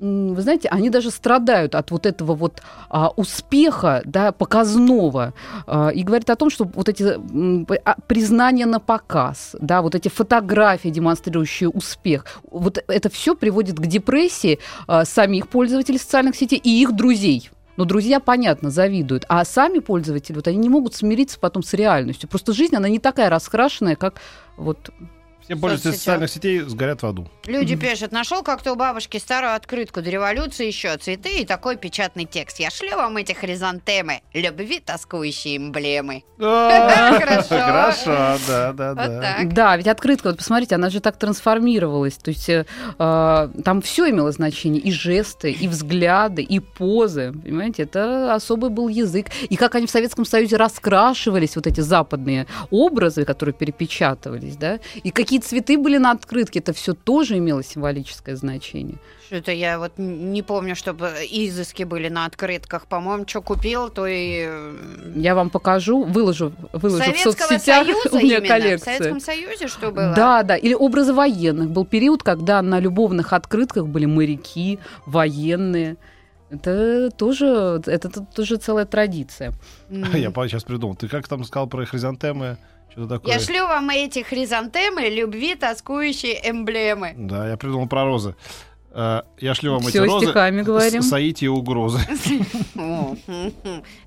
вы 0.00 0.42
знаете, 0.42 0.68
они 0.68 0.90
даже 0.90 1.10
страдают 1.10 1.74
от 1.74 1.90
вот 1.90 2.06
этого 2.06 2.34
вот 2.34 2.62
а, 2.88 3.08
успеха, 3.16 4.02
да, 4.04 4.32
показного, 4.32 5.34
А, 5.66 5.88
и 5.88 6.02
говорит 6.02 6.30
о 6.30 6.36
том, 6.36 6.50
что 6.50 6.64
вот 6.64 6.88
эти 6.88 7.04
а, 7.84 7.96
признания 8.06 8.66
на 8.66 8.78
показ, 8.78 9.56
да, 9.60 9.82
вот 9.82 9.94
эти 9.94 10.08
фотографии, 10.08 10.88
демонстрирующие 10.88 11.68
успех, 11.68 12.26
вот 12.50 12.82
это 12.86 13.10
все 13.10 13.34
приводит 13.34 13.76
к 13.76 13.86
депрессии 13.86 14.60
а, 14.86 15.04
самих 15.04 15.48
пользователей 15.48 15.98
социальных 15.98 16.36
сетей 16.36 16.60
и 16.62 16.80
их 16.80 16.94
друзей. 16.94 17.50
Но 17.78 17.84
друзья, 17.84 18.18
понятно, 18.18 18.70
завидуют. 18.70 19.24
А 19.28 19.44
сами 19.44 19.78
пользователи, 19.78 20.34
вот 20.34 20.48
они 20.48 20.58
не 20.58 20.68
могут 20.68 20.96
смириться 20.96 21.38
потом 21.38 21.62
с 21.62 21.72
реальностью. 21.74 22.28
Просто 22.28 22.52
жизнь, 22.52 22.74
она 22.74 22.88
не 22.88 22.98
такая 22.98 23.30
раскрашенная, 23.30 23.94
как 23.94 24.20
вот 24.56 24.90
Все 25.48 25.56
пользователи 25.56 25.92
социальных 25.92 26.30
сетей 26.30 26.60
сгорят 26.60 27.02
в 27.02 27.06
аду. 27.06 27.26
Люди 27.46 27.74
пишут, 27.74 28.12
нашел 28.12 28.42
как-то 28.42 28.72
у 28.72 28.76
бабушки 28.76 29.16
старую 29.16 29.54
открытку 29.54 30.02
до 30.02 30.10
революции 30.10 30.66
еще 30.66 30.94
цветы 30.98 31.38
и 31.40 31.46
такой 31.46 31.78
печатный 31.78 32.26
текст. 32.26 32.60
Я 32.60 32.68
шлю 32.68 32.96
вам 32.96 33.16
эти 33.16 33.32
хризантемы, 33.32 34.20
любви 34.34 34.78
тоскующие 34.78 35.56
эмблемы. 35.56 36.22
Хорошо. 36.38 37.48
Хорошо, 37.48 38.38
да, 38.46 38.72
да, 38.74 38.94
да. 38.94 39.38
Да, 39.44 39.76
ведь 39.78 39.86
открытка, 39.86 40.26
вот 40.26 40.36
посмотрите, 40.36 40.74
она 40.74 40.90
же 40.90 41.00
так 41.00 41.16
трансформировалась. 41.16 42.18
То 42.18 42.28
есть 42.28 42.50
э, 42.50 42.66
э, 42.98 43.48
там 43.64 43.80
все 43.80 44.10
имело 44.10 44.30
значение. 44.32 44.82
И 44.82 44.92
жесты, 44.92 45.50
и 45.50 45.66
взгляды, 45.66 46.42
и 46.42 46.60
позы. 46.60 47.32
Понимаете, 47.32 47.84
это 47.84 48.34
особый 48.34 48.68
был 48.68 48.88
язык. 48.88 49.28
И 49.48 49.56
как 49.56 49.74
они 49.76 49.86
в 49.86 49.90
Советском 49.90 50.26
Союзе 50.26 50.56
раскрашивались, 50.56 51.56
вот 51.56 51.66
эти 51.66 51.80
западные 51.80 52.46
образы, 52.70 53.24
которые 53.24 53.54
перепечатывались, 53.54 54.56
да, 54.56 54.78
и 55.02 55.10
какие 55.10 55.37
цветы 55.38 55.78
были 55.78 55.98
на 55.98 56.10
открытке, 56.12 56.58
это 56.58 56.72
все 56.72 56.94
тоже 56.94 57.38
имело 57.38 57.62
символическое 57.62 58.36
значение. 58.36 58.96
Что-то 59.28 59.52
я 59.52 59.78
вот 59.78 59.92
не 59.98 60.42
помню, 60.42 60.74
чтобы 60.74 61.08
изыски 61.30 61.82
были 61.82 62.08
на 62.08 62.24
открытках. 62.24 62.86
По-моему, 62.86 63.26
что 63.28 63.42
купил, 63.42 63.90
то 63.90 64.06
и... 64.06 64.48
Я 65.16 65.34
вам 65.34 65.50
покажу, 65.50 66.04
выложу, 66.04 66.54
выложу 66.72 67.02
в 67.02 67.04
Советского 67.04 67.32
соцсетях. 67.32 67.86
Союза 67.86 68.08
у 68.10 68.18
меня 68.18 68.38
именно? 68.38 68.44
В 68.44 68.48
коллекция. 68.48 68.96
Советском 68.96 69.20
Союзе 69.20 69.68
что 69.68 69.90
было? 69.90 70.14
Да, 70.14 70.42
да. 70.42 70.56
Или 70.56 70.72
образы 70.72 71.12
военных. 71.12 71.68
Был 71.70 71.84
период, 71.84 72.22
когда 72.22 72.62
на 72.62 72.80
любовных 72.80 73.34
открытках 73.34 73.86
были 73.86 74.06
моряки, 74.06 74.78
военные. 75.04 75.98
Это 76.48 77.10
тоже, 77.10 77.82
это 77.84 78.08
тоже 78.08 78.56
целая 78.56 78.86
традиция. 78.86 79.52
М. 79.90 80.04
Я 80.14 80.30
сейчас 80.30 80.64
придумал. 80.64 80.96
Ты 80.96 81.06
как 81.08 81.28
там 81.28 81.44
сказал 81.44 81.66
про 81.66 81.84
хризантемы? 81.84 82.56
Что-то 82.90 83.08
такое. 83.18 83.32
Я 83.34 83.40
шлю 83.40 83.66
вам 83.66 83.90
эти 83.90 84.22
хризантемы, 84.22 85.08
любви 85.08 85.54
тоскующие 85.54 86.40
эмблемы. 86.50 87.14
Да, 87.16 87.48
я 87.48 87.56
придумал 87.56 87.86
про 87.88 88.04
розы. 88.04 88.34
Э, 88.90 89.22
Я 89.38 89.54
шлю 89.54 89.72
вам 89.72 89.82
Всё 89.82 90.02
эти 90.04 90.10
розы. 90.10 90.26
стихами 90.26 90.62
говорим. 90.62 91.02
с- 91.02 91.08
Саити 91.10 91.44
и 91.44 91.48
угрозы. 91.48 91.98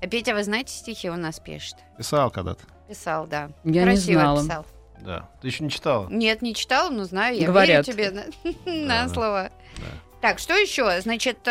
А 0.00 0.06
Петя, 0.10 0.34
вы 0.34 0.42
знаете, 0.44 0.72
стихи 0.74 1.08
у 1.10 1.16
нас 1.16 1.40
пишет? 1.40 1.76
Писал 1.98 2.30
когда-то. 2.30 2.64
Писал, 2.88 3.26
да. 3.26 3.50
Я 3.64 3.82
не 3.82 3.82
Красиво 3.84 4.20
знала. 4.20 4.42
писал. 4.42 4.66
Да. 5.00 5.28
Ты 5.40 5.48
еще 5.48 5.64
не 5.64 5.70
читала? 5.70 6.08
Нет, 6.10 6.42
не 6.42 6.54
читала, 6.54 6.90
но 6.90 7.04
знаю, 7.04 7.36
я 7.38 7.46
Говорят. 7.46 7.86
верю 7.86 7.96
тебе 7.96 8.10
на, 8.10 8.24
на 8.66 9.06
Да. 9.06 9.08
слово. 9.08 9.50
Да. 9.78 9.82
Так, 10.20 10.38
что 10.38 10.54
еще? 10.54 11.00
Значит, 11.00 11.38
э, 11.46 11.50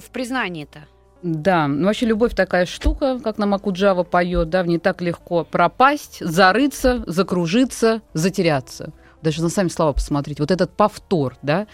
в 0.00 0.04
признании-то. 0.12 0.86
Да, 1.22 1.68
ну 1.68 1.84
вообще 1.86 2.06
любовь 2.06 2.34
такая 2.34 2.64
штука, 2.64 3.18
как 3.22 3.36
нам 3.36 3.52
Акуджава 3.52 4.04
поет, 4.04 4.48
да, 4.48 4.62
в 4.62 4.66
ней 4.66 4.78
так 4.78 5.02
легко 5.02 5.44
пропасть, 5.44 6.18
зарыться, 6.20 7.02
закружиться, 7.06 8.00
затеряться. 8.14 8.92
Даже 9.20 9.42
на 9.42 9.50
сами 9.50 9.68
слова 9.68 9.92
посмотрите. 9.92 10.42
Вот 10.42 10.50
этот 10.50 10.70
повтор, 10.72 11.36
да, 11.42 11.66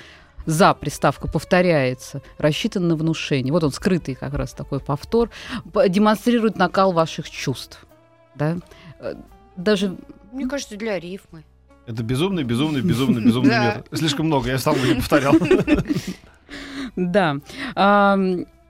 за 0.46 0.74
приставка 0.74 1.28
повторяется, 1.28 2.22
рассчитан 2.38 2.88
на 2.88 2.96
внушение. 2.96 3.52
Вот 3.52 3.62
он 3.62 3.70
скрытый 3.70 4.16
как 4.16 4.35
раз 4.35 4.52
такой 4.52 4.80
повтор, 4.80 5.30
демонстрирует 5.88 6.56
накал 6.56 6.92
ваших 6.92 7.30
чувств, 7.30 7.87
да. 8.35 8.56
Э, 8.98 9.14
Даже 9.56 9.96
Мне 10.32 10.48
кажется, 10.48 10.76
для 10.76 10.98
рифмы. 10.98 11.44
Это 11.87 12.02
безумный, 12.02 12.42
безумный, 12.42 12.80
безумный, 12.82 13.22
безумный 13.24 13.50
мир. 13.61 13.85
Слишком 13.92 14.26
много, 14.26 14.50
я 14.50 14.59
сам 14.59 14.74
его 14.74 14.87
не 14.87 14.94
повторял. 14.94 15.35
Да. 16.96 17.37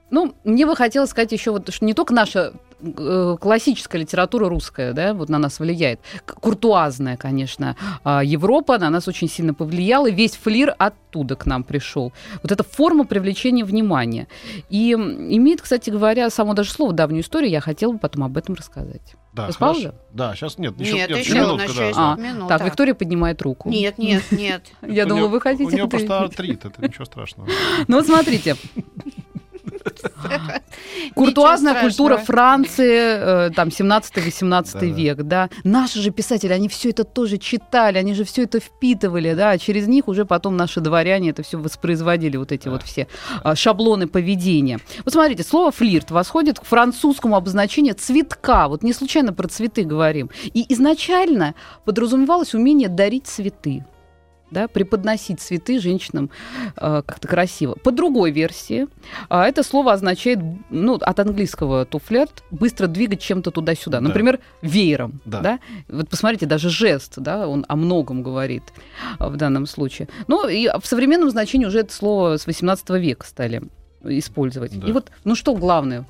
Ну, 0.09 0.35
мне 0.43 0.65
бы 0.65 0.75
хотелось 0.75 1.09
сказать 1.09 1.31
еще 1.31 1.51
вот, 1.51 1.71
что 1.73 1.85
не 1.85 1.93
только 1.93 2.13
наша 2.13 2.53
э, 2.79 3.37
классическая 3.39 3.97
литература 3.97 4.47
русская, 4.47 4.93
да, 4.93 5.13
вот 5.13 5.27
на 5.29 5.37
нас 5.37 5.59
влияет. 5.59 5.99
Куртуазная, 6.25 7.17
конечно, 7.17 7.75
а, 8.03 8.23
Европа 8.23 8.77
на 8.77 8.89
нас 8.89 9.07
очень 9.07 9.27
сильно 9.27 9.53
повлияла. 9.53 10.09
Весь 10.09 10.35
флир 10.35 10.73
оттуда 10.77 11.35
к 11.35 11.45
нам 11.45 11.63
пришел. 11.63 12.13
Вот 12.41 12.51
эта 12.51 12.63
форма 12.63 13.05
привлечения 13.05 13.65
внимания. 13.65 14.27
И 14.69 14.93
имеет, 14.93 15.61
кстати 15.61 15.89
говоря, 15.89 16.29
само 16.29 16.53
даже 16.53 16.71
слово 16.71 16.93
давнюю 16.93 17.23
историю. 17.23 17.51
Я 17.51 17.59
хотела 17.59 17.91
бы 17.91 17.99
потом 17.99 18.23
об 18.23 18.37
этом 18.37 18.55
рассказать. 18.55 19.15
Да, 19.33 19.49
пауза? 19.59 19.93
Да, 20.13 20.33
сейчас 20.35 20.57
нет. 20.57 20.77
Нет, 20.77 20.87
Еще, 20.87 21.19
еще, 21.19 21.33
минутка, 21.35 21.53
у 21.53 21.57
нас 21.57 21.67
да, 21.67 21.73
еще 21.73 21.87
есть. 21.87 21.99
А, 21.99 22.15
минута. 22.15 22.47
Так, 22.47 22.65
Виктория 22.65 22.93
поднимает 22.95 23.41
руку. 23.41 23.69
Нет, 23.69 23.97
нет, 23.97 24.23
нет. 24.31 24.63
Я 24.81 25.05
думала, 25.05 25.27
вы 25.27 25.39
хотите... 25.39 25.65
У 25.65 25.69
нее 25.69 25.87
просто 25.87 26.19
артрит, 26.21 26.65
это 26.65 26.81
ничего 26.81 27.05
страшного. 27.05 27.47
Ну 27.87 27.97
вот 27.97 28.07
смотрите. 28.07 28.55
Куртуазная 31.15 31.81
культура. 31.81 32.17
Франции, 32.17 33.47
э, 33.47 33.49
там, 33.55 33.69
17-18 33.69 34.73
Да-да. 34.73 34.85
век, 34.85 35.23
да. 35.23 35.49
Наши 35.63 36.01
же 36.01 36.11
писатели, 36.11 36.51
они 36.53 36.67
все 36.67 36.89
это 36.89 37.03
тоже 37.03 37.37
читали, 37.37 37.97
они 37.97 38.13
же 38.13 38.23
все 38.23 38.43
это 38.43 38.59
впитывали, 38.59 39.33
да, 39.33 39.51
а 39.51 39.57
через 39.57 39.87
них 39.87 40.07
уже 40.07 40.25
потом 40.25 40.57
наши 40.57 40.81
дворяне 40.81 41.29
это 41.29 41.43
все 41.43 41.57
воспроизводили, 41.57 42.37
вот 42.37 42.51
эти 42.51 42.67
вот 42.67 42.83
все 42.83 43.07
а, 43.43 43.55
шаблоны 43.55 44.07
поведения. 44.07 44.79
Вот 45.05 45.13
смотрите, 45.13 45.43
слово 45.43 45.71
«флирт» 45.71 46.11
восходит 46.11 46.59
к 46.59 46.65
французскому 46.65 47.35
обозначению 47.35 47.95
цветка, 47.95 48.67
вот 48.67 48.83
не 48.83 48.93
случайно 48.93 49.33
про 49.33 49.47
цветы 49.47 49.83
говорим. 49.83 50.29
И 50.53 50.65
изначально 50.73 51.55
подразумевалось 51.85 52.53
умение 52.53 52.89
дарить 52.89 53.27
цветы 53.27 53.85
да, 54.51 54.67
преподносить 54.67 55.39
цветы 55.41 55.79
женщинам 55.79 56.29
э, 56.75 57.01
как-то 57.05 57.27
красиво. 57.27 57.75
По 57.83 57.91
другой 57.91 58.31
версии, 58.31 58.87
а, 59.29 59.47
это 59.47 59.63
слово 59.63 59.93
означает, 59.93 60.39
ну, 60.69 60.95
от 60.95 61.19
английского 61.19 61.85
to 61.85 62.01
flirt, 62.07 62.43
быстро 62.51 62.87
двигать 62.87 63.21
чем-то 63.21 63.51
туда-сюда. 63.51 63.99
Да. 63.99 64.07
Например, 64.07 64.39
веером. 64.61 65.21
Да. 65.25 65.41
Да. 65.41 65.59
Вот 65.89 66.09
посмотрите, 66.09 66.45
даже 66.45 66.69
жест, 66.69 67.13
да, 67.17 67.47
он 67.47 67.65
о 67.67 67.75
многом 67.75 68.23
говорит 68.23 68.63
а, 69.19 69.29
в 69.29 69.35
данном 69.35 69.65
случае. 69.65 70.07
Ну, 70.27 70.47
и 70.47 70.69
в 70.79 70.85
современном 70.85 71.29
значении 71.29 71.65
уже 71.65 71.79
это 71.79 71.93
слово 71.93 72.37
с 72.37 72.47
18 72.47 72.89
века 72.91 73.25
стали 73.25 73.61
использовать. 74.03 74.79
Да. 74.79 74.87
И 74.87 74.91
вот, 74.91 75.11
ну, 75.23 75.35
что 75.35 75.55
главное, 75.55 76.05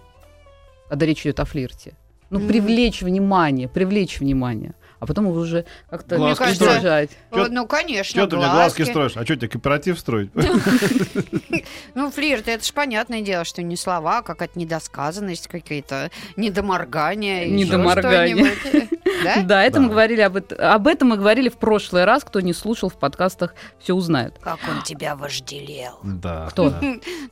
когда 0.90 1.06
речь 1.06 1.22
идет 1.22 1.40
о 1.40 1.46
флирте? 1.46 1.94
Ну, 2.30 2.40
Мгм. 2.40 2.48
привлечь 2.50 3.02
внимание, 3.02 3.68
привлечь 3.70 4.20
внимание. 4.20 4.74
А 5.00 5.06
потом 5.06 5.28
уже 5.28 5.66
как-то 5.90 6.16
Глазки 6.18 6.42
Мне 6.44 6.48
кажется, 6.56 6.72
удержать. 6.72 7.10
Чё- 7.12 7.16
Вот, 7.40 7.52
Ну, 7.52 7.68
конечно, 7.68 8.04
Что 8.04 8.28
ты 8.28 8.38
мне 8.38 8.46
глазки 8.46 8.84
строишь? 8.84 9.16
А 9.16 9.24
что 9.26 9.36
тебе 9.36 9.48
кооператив 9.48 10.00
строить? 10.00 10.32
Ну, 11.96 12.12
флирт, 12.12 12.48
это 12.48 12.64
ж 12.64 12.72
понятное 12.74 13.22
дело, 13.22 13.44
что 13.44 13.62
не 13.62 13.76
слова, 13.76 14.20
а 14.20 14.22
какая-то 14.22 14.58
недосказанность, 14.60 15.48
какие-то 15.48 16.12
недоморгания. 16.36 17.46
Недоморгания. 17.48 18.54
что-нибудь. 18.56 18.90
Да? 19.24 19.42
Да, 19.42 19.64
это 19.64 19.80
мы 19.80 19.88
Да. 19.88 19.92
говорили 19.94 20.22
об, 20.22 20.38
об 20.60 20.88
этом 20.88 21.08
мы 21.08 21.18
говорили 21.18 21.50
в 21.50 21.58
прошлый 21.58 22.06
раз. 22.06 22.24
Кто 22.24 22.40
не 22.40 22.54
слушал 22.54 22.90
в 22.90 23.00
подкастах, 23.00 23.56
все 23.80 23.96
узнает. 23.96 24.38
Как 24.40 24.60
он 24.70 24.84
тебя 24.84 25.16
вожделел. 25.16 25.98
Да. 26.04 26.48
Кто? 26.52 26.70
да. 26.70 26.80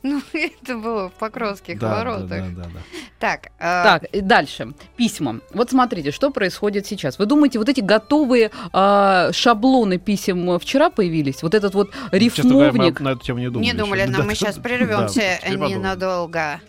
Ну, 0.02 0.20
это 0.32 0.76
было 0.78 1.08
в 1.10 1.12
Покровских 1.12 1.78
Да, 1.78 1.90
да, 1.90 1.96
воротах. 1.96 2.28
да, 2.28 2.38
да, 2.48 2.62
да. 2.64 2.80
Так, 3.20 3.46
э, 3.58 3.60
Так, 3.60 4.04
дальше. 4.12 4.74
Письма. 4.96 5.40
Вот 5.52 5.70
смотрите, 5.70 6.10
что 6.10 6.30
происходит 6.30 6.86
сейчас. 6.86 7.18
Вы 7.20 7.26
думаете, 7.26 7.55
вот 7.58 7.68
эти 7.68 7.80
готовые 7.80 8.50
а, 8.72 9.30
шаблоны 9.32 9.98
писем 9.98 10.58
вчера 10.58 10.90
появились? 10.90 11.42
Вот 11.42 11.54
этот 11.54 11.74
вот 11.74 11.90
Честно 12.12 12.50
говоря, 12.50 12.72
мы 12.72 12.78
рифмовник. 12.78 13.00
на 13.00 13.08
эту 13.10 13.20
тему 13.24 13.38
не 13.38 13.48
думали. 13.50 13.66
не 13.66 13.72
думали, 13.72 14.00
еще. 14.00 14.10
но 14.10 14.16
Да, 14.18 14.22
мы 14.24 14.28
да, 14.30 14.34
сейчас 14.34 14.54
да, 14.56 14.62
прервемся 14.62 15.38
подумаем. 15.42 15.78
ненадолго. 15.78 16.60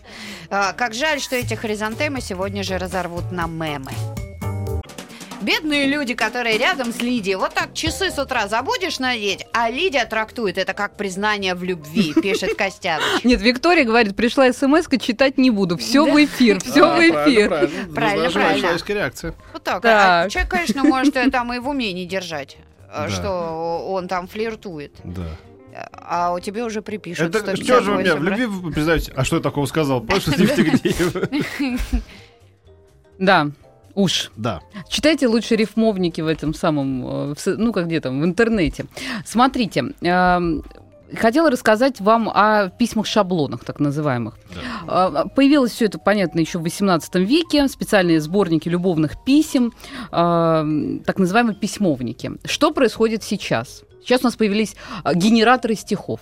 А, 0.50 0.72
Как 0.72 0.94
жаль, 0.94 1.20
что 1.20 1.36
эти 1.36 1.54
хризантемы 1.54 2.20
сегодня 2.20 2.62
же 2.62 2.78
разорвут 2.78 3.30
на 3.32 3.46
мемы. 3.46 3.92
Бедные 5.48 5.86
люди, 5.86 6.12
которые 6.12 6.58
рядом 6.58 6.92
с 6.92 7.00
Лидией, 7.00 7.36
вот 7.36 7.54
так 7.54 7.72
часы 7.72 8.10
с 8.10 8.18
утра 8.18 8.48
забудешь 8.48 8.98
надеть, 8.98 9.46
а 9.54 9.70
Лидия 9.70 10.04
трактует 10.04 10.58
это 10.58 10.74
как 10.74 10.98
признание 10.98 11.54
в 11.54 11.64
любви, 11.64 12.12
пишет 12.22 12.54
Костяныч. 12.54 13.24
Нет, 13.24 13.40
Виктория 13.40 13.84
говорит, 13.84 14.14
пришла 14.14 14.52
смс 14.52 14.86
читать 15.00 15.38
не 15.38 15.50
буду. 15.50 15.78
Все 15.78 16.04
в 16.04 16.22
эфир, 16.22 16.60
все 16.62 16.82
А, 16.82 16.96
в 16.96 17.00
эфир. 17.00 17.48
Правильно, 17.94 18.30
правильно. 18.30 18.78
Реакция. 18.88 19.34
Вот 19.54 19.64
так. 19.64 19.80
Так. 19.80 20.26
А 20.26 20.28
человек, 20.28 20.50
конечно, 20.50 20.84
может 20.84 21.14
там 21.32 21.50
и 21.54 21.58
в 21.60 21.68
уме 21.68 21.94
не 21.94 22.04
держать, 22.04 22.58
э, 22.92 23.08
что 23.08 23.86
он 23.88 24.06
там 24.06 24.28
флиртует. 24.28 24.96
Да. 25.02 25.28
А 25.92 26.34
у 26.34 26.40
тебя 26.40 26.66
уже 26.66 26.82
припишут 26.82 27.34
Это 27.34 27.56
что 27.56 27.80
же 27.80 27.92
вы 27.92 28.02
меня 28.02 28.16
в 28.16 28.18
158, 28.18 28.24
да? 28.24 28.36
любви 28.36 28.72
признаете? 28.74 29.12
А 29.16 29.24
что 29.24 29.36
я 29.36 29.42
такого 29.42 29.64
сказал? 29.64 30.02
Не 30.02 30.14
Евтигнеева. 30.14 31.78
Да, 33.18 33.50
уж. 33.94 34.30
Да. 34.36 34.60
Читайте 34.88 35.28
лучше 35.28 35.56
рифмовники 35.56 36.20
в 36.20 36.26
этом 36.26 36.54
самом, 36.54 37.32
э, 37.32 37.34
ну, 37.46 37.72
как 37.72 37.86
где 37.86 38.00
там, 38.00 38.20
в 38.20 38.24
интернете. 38.24 38.86
Смотрите, 39.24 39.92
эм, 40.02 40.64
хотела 41.16 41.50
рассказать 41.50 42.00
вам 42.00 42.28
о 42.28 42.68
письмах-шаблонах, 42.68 43.64
так 43.64 43.80
называемых. 43.80 44.38
А, 44.86 45.26
Появилось 45.28 45.72
все 45.72 45.86
это, 45.86 45.98
понятно, 45.98 46.40
еще 46.40 46.58
в 46.58 46.64
XVIII 46.64 47.24
веке, 47.24 47.68
специальные 47.68 48.20
сборники 48.20 48.68
любовных 48.68 49.22
писем, 49.24 49.72
а, 50.10 50.66
так 51.04 51.18
называемые 51.18 51.56
письмовники. 51.56 52.32
Что 52.44 52.72
происходит 52.72 53.22
сейчас? 53.22 53.84
Сейчас 54.02 54.22
у 54.22 54.24
нас 54.24 54.36
появились 54.36 54.76
а, 55.02 55.14
генераторы 55.14 55.74
стихов. 55.74 56.20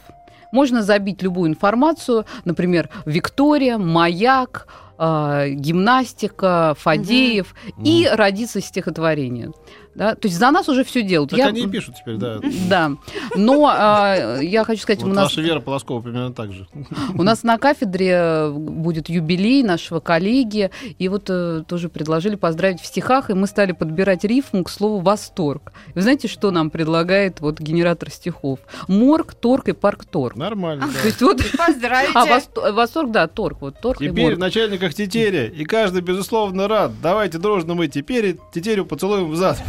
Можно 0.53 0.83
забить 0.83 1.23
любую 1.23 1.51
информацию, 1.51 2.25
например, 2.45 2.89
Виктория, 3.05 3.79
Маяк, 3.79 4.69
а, 4.99 5.49
гимнастика, 5.49 6.75
Фадеев, 6.79 7.55
и 7.85 8.09
родится 8.11 8.61
стихотворение. 8.61 9.53
Да? 9.97 10.15
То 10.15 10.29
есть 10.29 10.39
за 10.39 10.51
нас 10.51 10.69
уже 10.69 10.85
все 10.85 11.03
делают. 11.03 11.31
Так 11.31 11.39
Я- 11.39 11.47
они 11.47 11.63
и 11.63 11.67
пишут 11.67 11.97
теперь, 11.97 12.17
да. 12.17 12.39
Да. 12.69 12.93
Но 13.35 13.67
а, 13.73 14.39
я 14.41 14.65
хочу 14.65 14.83
сказать, 14.83 15.03
Вот 15.03 15.11
у 15.11 15.15
нас 15.15 15.25
наша 15.25 15.41
Вера 15.41 15.61
Полоскова 15.61 16.01
примерно 16.03 16.33
так 16.33 16.53
же. 16.53 16.69
у 17.15 17.23
нас 17.23 17.43
на 17.43 17.57
кафедре 17.59 18.51
будет 18.51 19.09
юбилей 19.09 19.63
нашего 19.63 20.01
коллеги, 20.01 20.71
и 20.99 21.09
вот 21.09 21.31
э, 21.31 21.63
тоже 21.67 21.89
предложили 21.89 22.35
поздравить 22.37 22.81
в 22.81 22.87
стихах, 22.87 23.31
и 23.31 23.35
мы 23.35 23.47
стали 23.47 23.73
подбирать 23.73 24.25
рифму 24.25 24.65
к 24.65 24.71
слову 24.71 25.01
«восторг». 25.01 25.73
Вы 25.95 26.03
знаете, 26.03 26.29
что 26.29 26.51
нам 26.51 26.71
предлагает 26.71 27.41
вот 27.41 27.59
генератор 27.61 28.11
стихов? 28.11 28.61
Морг, 28.89 29.35
торг 29.35 29.69
и 29.69 29.73
парк-торг. 29.73 30.37
Нормально, 30.37 30.87
То 30.89 30.93
да. 30.93 31.01
есть 31.05 31.23
вот... 31.23 31.43
Поздравите. 31.57 32.13
А, 32.15 32.27
восто- 32.27 32.73
восторг, 32.73 33.11
да, 33.13 33.27
торг, 33.29 33.61
вот 33.63 33.81
торг 33.81 34.01
и 34.03 34.09
Теперь 34.09 34.35
в 34.35 34.39
начальниках 34.39 34.93
тетеря, 34.95 35.47
и 35.47 35.65
каждый, 35.65 36.03
безусловно, 36.03 36.69
рад. 36.69 36.93
Давайте 37.03 37.39
дружно 37.39 37.75
мы 37.75 37.89
теперь 37.89 38.37
тетерю 38.53 38.85
поцелуем 38.85 39.31
в 39.31 39.37
зад. 39.37 39.63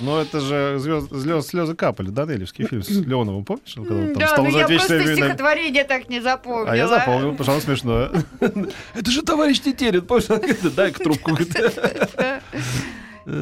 Но 0.00 0.20
это 0.20 0.38
же 0.40 0.76
звезд- 0.78 1.10
слез- 1.10 1.42
слезы 1.42 1.74
капали, 1.74 2.10
Данелевский 2.10 2.66
фильм 2.66 2.84
с 2.84 2.88
Леоновым, 2.88 3.44
помнишь? 3.44 3.74
Когда 3.74 3.94
он 3.96 4.06
там 4.10 4.18
Да, 4.18 4.28
стал 4.28 4.44
но 4.44 4.50
за 4.52 4.58
я 4.60 4.66
просто 4.68 4.94
время? 4.96 5.16
стихотворение 5.16 5.84
так 5.84 6.08
не 6.08 6.20
запомнила. 6.20 6.70
А 6.70 6.76
я 6.76 6.86
запомнил, 6.86 7.32
потому 7.34 7.42
что 7.44 7.52
оно 7.52 7.60
смешное. 7.60 8.10
Это 8.94 9.10
же 9.10 9.22
товарищ 9.22 9.58
Тетерин, 9.58 10.02
помнишь? 10.02 10.30
Он 10.30 10.36
говорит, 10.38 10.74
Дай-ка 10.76 11.02
трубку. 11.02 11.32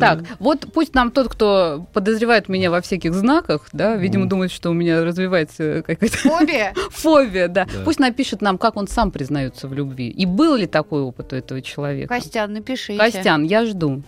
Так, 0.01 0.25
вот 0.41 0.67
пусть 0.73 0.95
нам 0.95 1.11
тот, 1.13 1.29
кто 1.29 1.87
подозревает 1.93 2.49
меня 2.49 2.71
во 2.73 2.81
всяких 2.81 3.15
знаках, 3.15 3.69
да, 3.73 3.95
видимо, 3.95 4.27
думает, 4.29 4.51
что 4.51 4.71
у 4.71 4.73
меня 4.73 5.05
развивается 5.05 5.83
какая-то 5.87 6.17
Фобия? 6.17 6.75
фобия, 6.91 7.49
да. 7.49 7.67
Да. 7.67 7.85
Пусть 7.85 8.01
напишет 8.01 8.41
нам, 8.41 8.59
как 8.59 8.77
он 8.77 8.89
сам 8.89 9.13
признается 9.13 9.69
в 9.69 9.75
любви. 9.75 10.09
И 10.09 10.27
был 10.27 10.57
ли 10.57 10.67
такой 10.67 11.03
опыт 11.03 11.33
у 11.33 11.37
этого 11.37 11.63
человека? 11.63 12.13
Костян, 12.15 12.53
напишите. 12.53 12.99
Костян, 12.99 13.45
я 13.45 13.65
жду. 13.65 14.03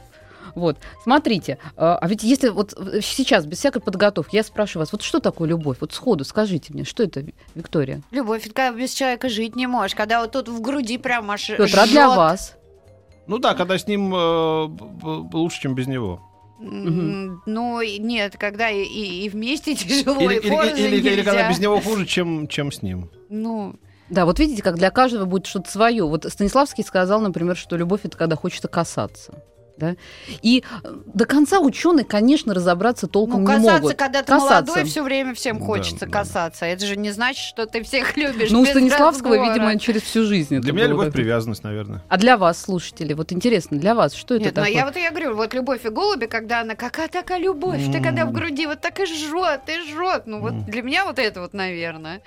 Вот, 0.58 0.76
смотрите, 1.02 1.58
а 1.76 1.96
а 2.00 2.08
ведь 2.08 2.22
если 2.22 2.48
вот 2.48 2.70
сейчас, 3.02 3.46
без 3.46 3.58
всякой 3.58 3.80
подготовки, 3.80 4.36
я 4.36 4.42
спрашиваю 4.42 4.82
вас, 4.82 4.92
вот 4.92 5.02
что 5.02 5.20
такое 5.20 5.48
любовь? 5.48 5.78
Вот 5.80 5.92
сходу 5.92 6.24
скажите 6.24 6.72
мне, 6.72 6.84
что 6.84 7.02
это, 7.02 7.24
Виктория? 7.54 8.02
Любовь, 8.10 8.44
это 8.46 8.54
когда 8.54 8.72
без 8.78 8.92
человека 8.92 9.28
жить 9.28 9.56
не 9.56 9.66
можешь, 9.66 9.94
когда 9.94 10.20
вот 10.20 10.32
тут 10.32 10.48
в 10.48 10.60
груди 10.60 10.98
прям 10.98 11.30
аж 11.30 11.46
Петр, 11.46 11.78
а 11.78 11.86
для 11.86 12.08
вас? 12.08 12.54
Ну 13.26 13.38
да, 13.38 13.54
когда 13.54 13.78
с 13.78 13.86
ним 13.86 14.14
э, 14.14 14.68
лучше, 15.32 15.60
чем 15.62 15.74
без 15.74 15.86
него. 15.86 16.20
М, 16.60 17.40
Ну, 17.46 17.80
нет, 17.82 18.36
когда 18.36 18.68
и, 18.70 18.82
и- 18.82 19.24
и 19.24 19.28
вместе 19.28 19.74
тяжело, 19.76 20.20
Или, 20.20 20.34
и 20.34 20.38
или- 20.38 20.48
порознь 20.50 20.78
или- 20.80 20.96
или 20.96 21.22
когда 21.22 21.48
без 21.48 21.58
него 21.60 21.80
хуже, 21.80 22.04
чем, 22.06 22.48
чем 22.48 22.72
с 22.72 22.82
ним. 22.82 23.10
Ну, 23.28 23.76
Да, 24.10 24.24
вот 24.24 24.38
видите, 24.38 24.62
как 24.62 24.76
для 24.76 24.90
каждого 24.90 25.26
будет 25.26 25.46
что-то 25.46 25.70
свое. 25.70 26.02
Вот 26.02 26.24
Станиславский 26.24 26.82
сказал, 26.82 27.20
например, 27.20 27.56
что 27.56 27.76
любовь 27.76 28.00
это 28.04 28.16
когда 28.16 28.36
хочется 28.36 28.66
касаться. 28.66 29.34
Да? 29.78 29.94
И 30.42 30.64
э, 30.82 30.88
до 31.06 31.24
конца 31.24 31.60
ученые, 31.60 32.04
конечно, 32.04 32.52
разобраться 32.52 33.06
толком 33.06 33.44
ну, 33.44 33.50
не 33.50 33.56
касаться, 33.56 33.82
могут. 33.82 33.96
когда 33.96 34.22
ты 34.22 34.32
Касаться. 34.32 34.72
молодой, 34.72 34.84
все 34.84 35.02
время 35.02 35.34
всем 35.34 35.58
Да, 35.58 35.64
хочется 35.64 36.06
да. 36.06 36.12
касаться. 36.12 36.64
Это 36.66 36.84
же 36.84 36.96
не 36.96 37.10
значит, 37.12 37.44
что 37.44 37.66
ты 37.66 37.82
всех 37.84 38.16
любишь. 38.16 38.50
Ну, 38.50 38.62
у 38.62 38.66
Станиславского, 38.66 39.36
разбора. 39.36 39.52
видимо, 39.52 39.78
через 39.78 40.02
всю 40.02 40.24
жизнь. 40.24 40.54
это 40.56 40.64
Для 40.64 40.72
меня 40.72 40.86
любовь 40.88 41.06
так. 41.06 41.14
привязанность, 41.14 41.62
наверное. 41.62 42.02
А 42.08 42.18
для 42.18 42.36
вас, 42.36 42.60
слушатели, 42.60 43.12
вот 43.14 43.32
интересно, 43.32 43.78
для 43.78 43.94
вас, 43.94 44.14
что 44.14 44.34
это 44.34 44.44
Нет, 44.44 44.56
ну 44.56 44.62
такое? 44.62 44.76
я 44.76 44.84
вот 44.84 44.96
я 44.96 45.10
говорю, 45.10 45.36
вот 45.36 45.54
любовь 45.54 45.84
и 45.86 45.88
голуби, 45.90 46.26
когда 46.26 46.60
она 46.62 46.74
какая 46.74 47.08
такая 47.08 47.38
любовь, 47.38 47.80
ты 47.92 48.02
когда 48.02 48.26
в 48.26 48.32
груди 48.32 48.66
вот 48.66 48.80
так 48.80 48.98
и 49.00 49.06
жжет, 49.06 49.60
и 49.68 49.88
жжет. 49.88 50.24
Ну 50.26 50.40
вот 50.40 50.52
М. 50.52 50.64
для 50.64 50.82
меня 50.82 51.04
вот 51.04 51.18
это 51.18 51.40
вот, 51.40 51.54
наверное. 51.54 52.20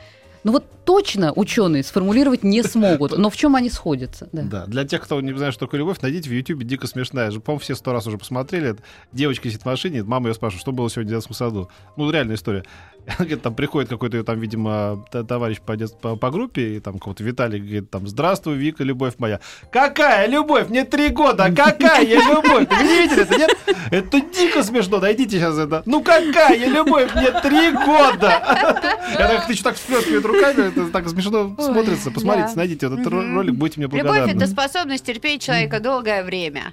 Ну 0.43 0.51
вот 0.53 0.65
точно 0.85 1.31
ученые 1.33 1.83
сформулировать 1.83 2.43
не 2.43 2.63
смогут. 2.63 3.17
Но 3.17 3.29
в 3.29 3.37
чем 3.37 3.55
они 3.55 3.69
сходятся? 3.69 4.27
Да. 4.31 4.43
Да. 4.43 4.65
Для 4.65 4.85
тех, 4.85 5.01
кто 5.01 5.21
не 5.21 5.33
знает, 5.33 5.53
что 5.53 5.65
такое 5.65 5.79
любовь, 5.79 6.01
найдите 6.01 6.29
в 6.29 6.33
Ютубе 6.33 6.65
дико 6.65 6.87
смешная. 6.87 7.31
По-моему, 7.31 7.59
все 7.59 7.75
сто 7.75 7.93
раз 7.93 8.07
уже 8.07 8.17
посмотрели. 8.17 8.75
Девочка 9.11 9.47
сидит 9.49 9.61
в 9.61 9.65
машине, 9.65 10.03
мама 10.03 10.29
ее 10.29 10.33
спрашивает, 10.33 10.61
что 10.61 10.71
было 10.71 10.89
сегодня 10.89 11.11
в 11.11 11.15
детском 11.15 11.35
саду. 11.35 11.69
Ну, 11.97 12.09
реальная 12.09 12.35
история. 12.35 12.63
Там 13.43 13.55
приходит 13.55 13.89
какой-то 13.89 14.23
там, 14.23 14.39
видимо, 14.39 15.05
товарищ 15.11 15.59
по, 15.59 15.75
по, 15.75 16.15
по 16.15 16.29
группе, 16.29 16.75
и 16.75 16.79
там 16.79 16.95
какого-то 16.95 17.23
Виталий 17.23 17.59
говорит, 17.59 17.89
там, 17.89 18.07
здравствуй, 18.07 18.55
Вика, 18.55 18.83
любовь 18.83 19.15
моя. 19.17 19.39
Какая 19.71 20.27
любовь? 20.27 20.69
Мне 20.69 20.85
три 20.85 21.09
года, 21.09 21.45
а 21.45 21.51
какая 21.51 22.05
любовь? 22.05 22.67
Вы 22.69 22.83
видели 22.83 23.23
это, 23.23 23.37
нет? 23.37 23.57
Это 23.89 24.21
дико 24.21 24.63
смешно, 24.63 24.99
найдите 24.99 25.39
сейчас 25.39 25.57
это. 25.57 25.81
Ну 25.85 26.03
какая 26.03 26.57
любовь? 26.67 27.13
Мне 27.15 27.31
три 27.41 27.71
года! 27.71 28.29
Я 29.17 29.27
так, 29.27 29.47
ты 29.47 29.55
что 29.55 29.65
так 29.65 29.75
всплескивает 29.75 30.25
руками, 30.31 30.67
это 30.67 30.87
так 30.91 31.09
смешно 31.09 31.55
Ой, 31.57 31.63
смотрится. 31.63 32.11
Посмотрите, 32.11 32.49
да. 32.49 32.55
найдите 32.55 32.85
этот 32.87 33.05
ролик, 33.07 33.55
будете 33.55 33.79
мне 33.79 33.87
Любовь 33.87 34.03
благодарны. 34.03 34.37
это 34.37 34.47
способность 34.47 35.05
терпеть 35.05 35.41
человека 35.41 35.79
долгое 35.79 36.23
время. 36.23 36.71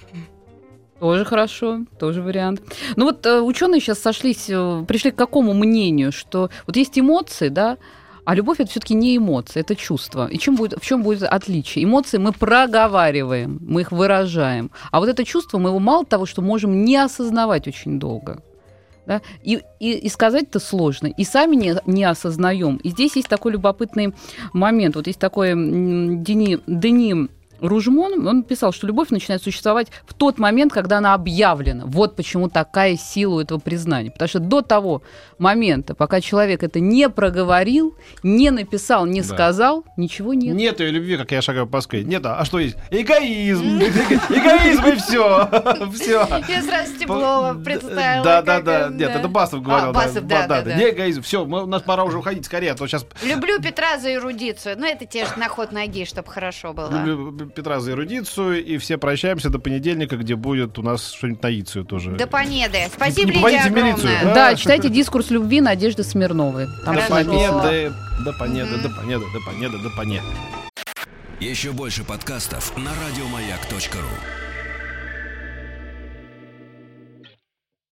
Тоже 1.01 1.25
хорошо, 1.25 1.81
тоже 1.99 2.23
вариант. 2.23 2.61
Ну 2.97 3.05
вот 3.05 3.25
э, 3.25 3.41
ученые 3.41 3.81
сейчас 3.81 4.01
сошлись, 4.01 4.47
э, 4.49 4.85
пришли 4.87 5.13
к 5.13 5.17
какому 5.17 5.55
мнению, 5.55 6.11
что 6.11 6.51
вот 6.67 6.77
есть 6.77 6.99
эмоции, 6.99 7.51
да, 7.51 7.79
а 8.25 8.35
любовь 8.35 8.61
это 8.61 8.71
все-таки 8.71 8.95
не 8.95 9.17
эмоции, 9.17 9.61
это 9.61 9.75
чувство. 9.75 10.27
И 10.27 10.39
чем 10.39 10.57
будет, 10.57 10.79
в 10.79 10.85
чем 10.85 11.03
будет 11.03 11.23
отличие? 11.23 11.85
Эмоции 11.85 12.19
мы 12.19 12.33
проговариваем, 12.33 13.59
мы 13.63 13.83
их 13.83 13.93
выражаем. 13.93 14.71
А 14.91 14.99
вот 15.01 15.09
это 15.09 15.25
чувство 15.25 15.59
мы 15.59 15.71
его 15.71 15.79
мало 15.79 16.05
того, 16.05 16.27
что 16.27 16.43
можем 16.43 16.85
не 16.85 16.97
осознавать 16.97 17.69
очень 17.69 17.99
долго. 17.99 18.43
Да? 19.09 19.23
И, 19.43 19.63
и, 19.81 19.93
и 19.95 20.09
сказать-то 20.11 20.61
сложно, 20.61 21.07
и 21.07 21.25
сами 21.25 21.57
не, 21.57 21.75
не 21.87 22.05
осознаем. 22.05 22.77
И 22.77 22.91
здесь 22.91 23.17
есть 23.17 23.29
такой 23.29 23.53
любопытный 23.53 24.13
момент. 24.53 24.97
Вот 24.97 25.07
есть 25.07 25.19
такой 25.19 25.55
Дени, 25.55 26.59
Дени 26.67 27.29
Ружмон, 27.61 28.27
он 28.27 28.43
писал, 28.43 28.73
что 28.73 28.87
любовь 28.87 29.11
начинает 29.11 29.43
существовать 29.43 29.89
в 30.07 30.15
тот 30.15 30.39
момент, 30.39 30.73
когда 30.73 30.99
она 30.99 31.15
объявлена. 31.15 31.85
Вот 31.87 32.17
почему 32.17 32.49
такая 32.49 32.97
сила 32.97 33.35
у 33.37 33.41
этого 33.41 33.59
признания. 33.59 34.11
Потому 34.11 34.29
что 34.29 34.39
до 34.41 34.63
того 34.63 35.03
момента, 35.39 35.95
пока 35.95 36.21
человек 36.21 36.63
это 36.63 36.81
не 36.81 37.09
проговорил, 37.09 37.97
не 38.23 38.51
написал, 38.51 39.07
не 39.07 39.23
Да. 39.23 39.27
сказал, 39.27 39.85
ничего 39.97 40.35
нет. 40.35 40.55
Нет 40.55 40.81
ее 40.81 40.91
любви, 40.91 41.17
как 41.17 41.31
я 41.33 41.43
шагаю 41.43 41.67
по 41.67 41.79
Москве. 41.79 42.05
Нет, 42.05 42.23
а 42.25 42.45
что 42.45 42.59
есть? 42.59 42.77
Эгоизм. 42.91 43.79
Эгоизм 43.79 44.85
и 44.87 44.97
все. 44.97 45.49
Все. 45.95 46.27
Я 46.49 46.63
сразу 46.63 46.95
Стеблова 46.95 47.55
представила. 47.55 48.25
Да, 48.25 48.43
да, 48.43 48.61
да. 48.61 48.89
Нет, 48.89 49.11
это 49.15 49.29
Басов 49.29 49.63
говорил. 49.63 49.91
А, 49.91 49.93
Басов, 49.93 50.27
да, 50.27 50.47
да. 50.47 50.63
Не 50.63 50.91
эгоизм. 50.91 51.23
Все, 51.23 51.45
у 51.45 51.67
нас 51.67 51.83
пора 51.83 52.05
уже 52.05 52.19
уходить 52.19 52.45
скорее, 52.45 52.73
а 52.73 52.75
то 52.75 52.87
сейчас 52.87 53.07
Люблю 53.23 53.61
Петра 53.61 53.99
за 53.99 54.15
эрудицию. 54.15 54.77
Ну, 54.79 54.87
это 54.87 55.07
тебе 55.07 55.27
ж 55.27 55.37
на 55.37 55.49
ход 55.49 55.73
ноги, 55.73 56.05
чтобы 56.05 56.31
хорошо 56.31 56.73
было. 56.73 56.91
Петра 57.55 57.81
за 57.81 57.93
эрудицию, 57.93 58.65
и 58.65 58.79
все 58.79 58.99
прощаемся 58.99 59.51
до 59.51 59.59
понедельника, 59.59 60.17
где 60.17 60.37
будет 60.37 60.79
у 60.79 60.83
нас 60.83 61.13
что-нибудь 61.13 61.43
на 61.43 61.49
Ицию 61.49 61.85
тоже. 61.85 62.13
До 62.13 62.27
понеды. 62.27 62.79
Спасибо, 62.95 63.33
Не 63.33 63.37
Лидия, 63.39 63.69
в 63.69 63.73
милицию, 63.73 64.17
огромное. 64.17 64.25
да? 64.25 64.35
Да, 64.51 64.55
читайте 64.57 64.89
«Дискурс 64.89 65.31
любви» 65.31 65.61
Надежды 65.61 66.03
Смирновой. 66.05 66.67
Там 66.85 66.97
До 66.97 67.03
победы, 67.03 67.93
до 68.25 68.33
победы, 68.33 68.71
Мгм. 68.71 68.83
до 68.83 68.89
победы, 68.91 69.25
до 69.33 69.41
победы, 69.51 69.79
до 69.79 69.91
победы. 69.91 70.23
Еще 71.41 71.73
больше 71.73 72.05
подкастов 72.05 72.77
на 72.77 72.91
радиомаяк.ру. 72.91 74.48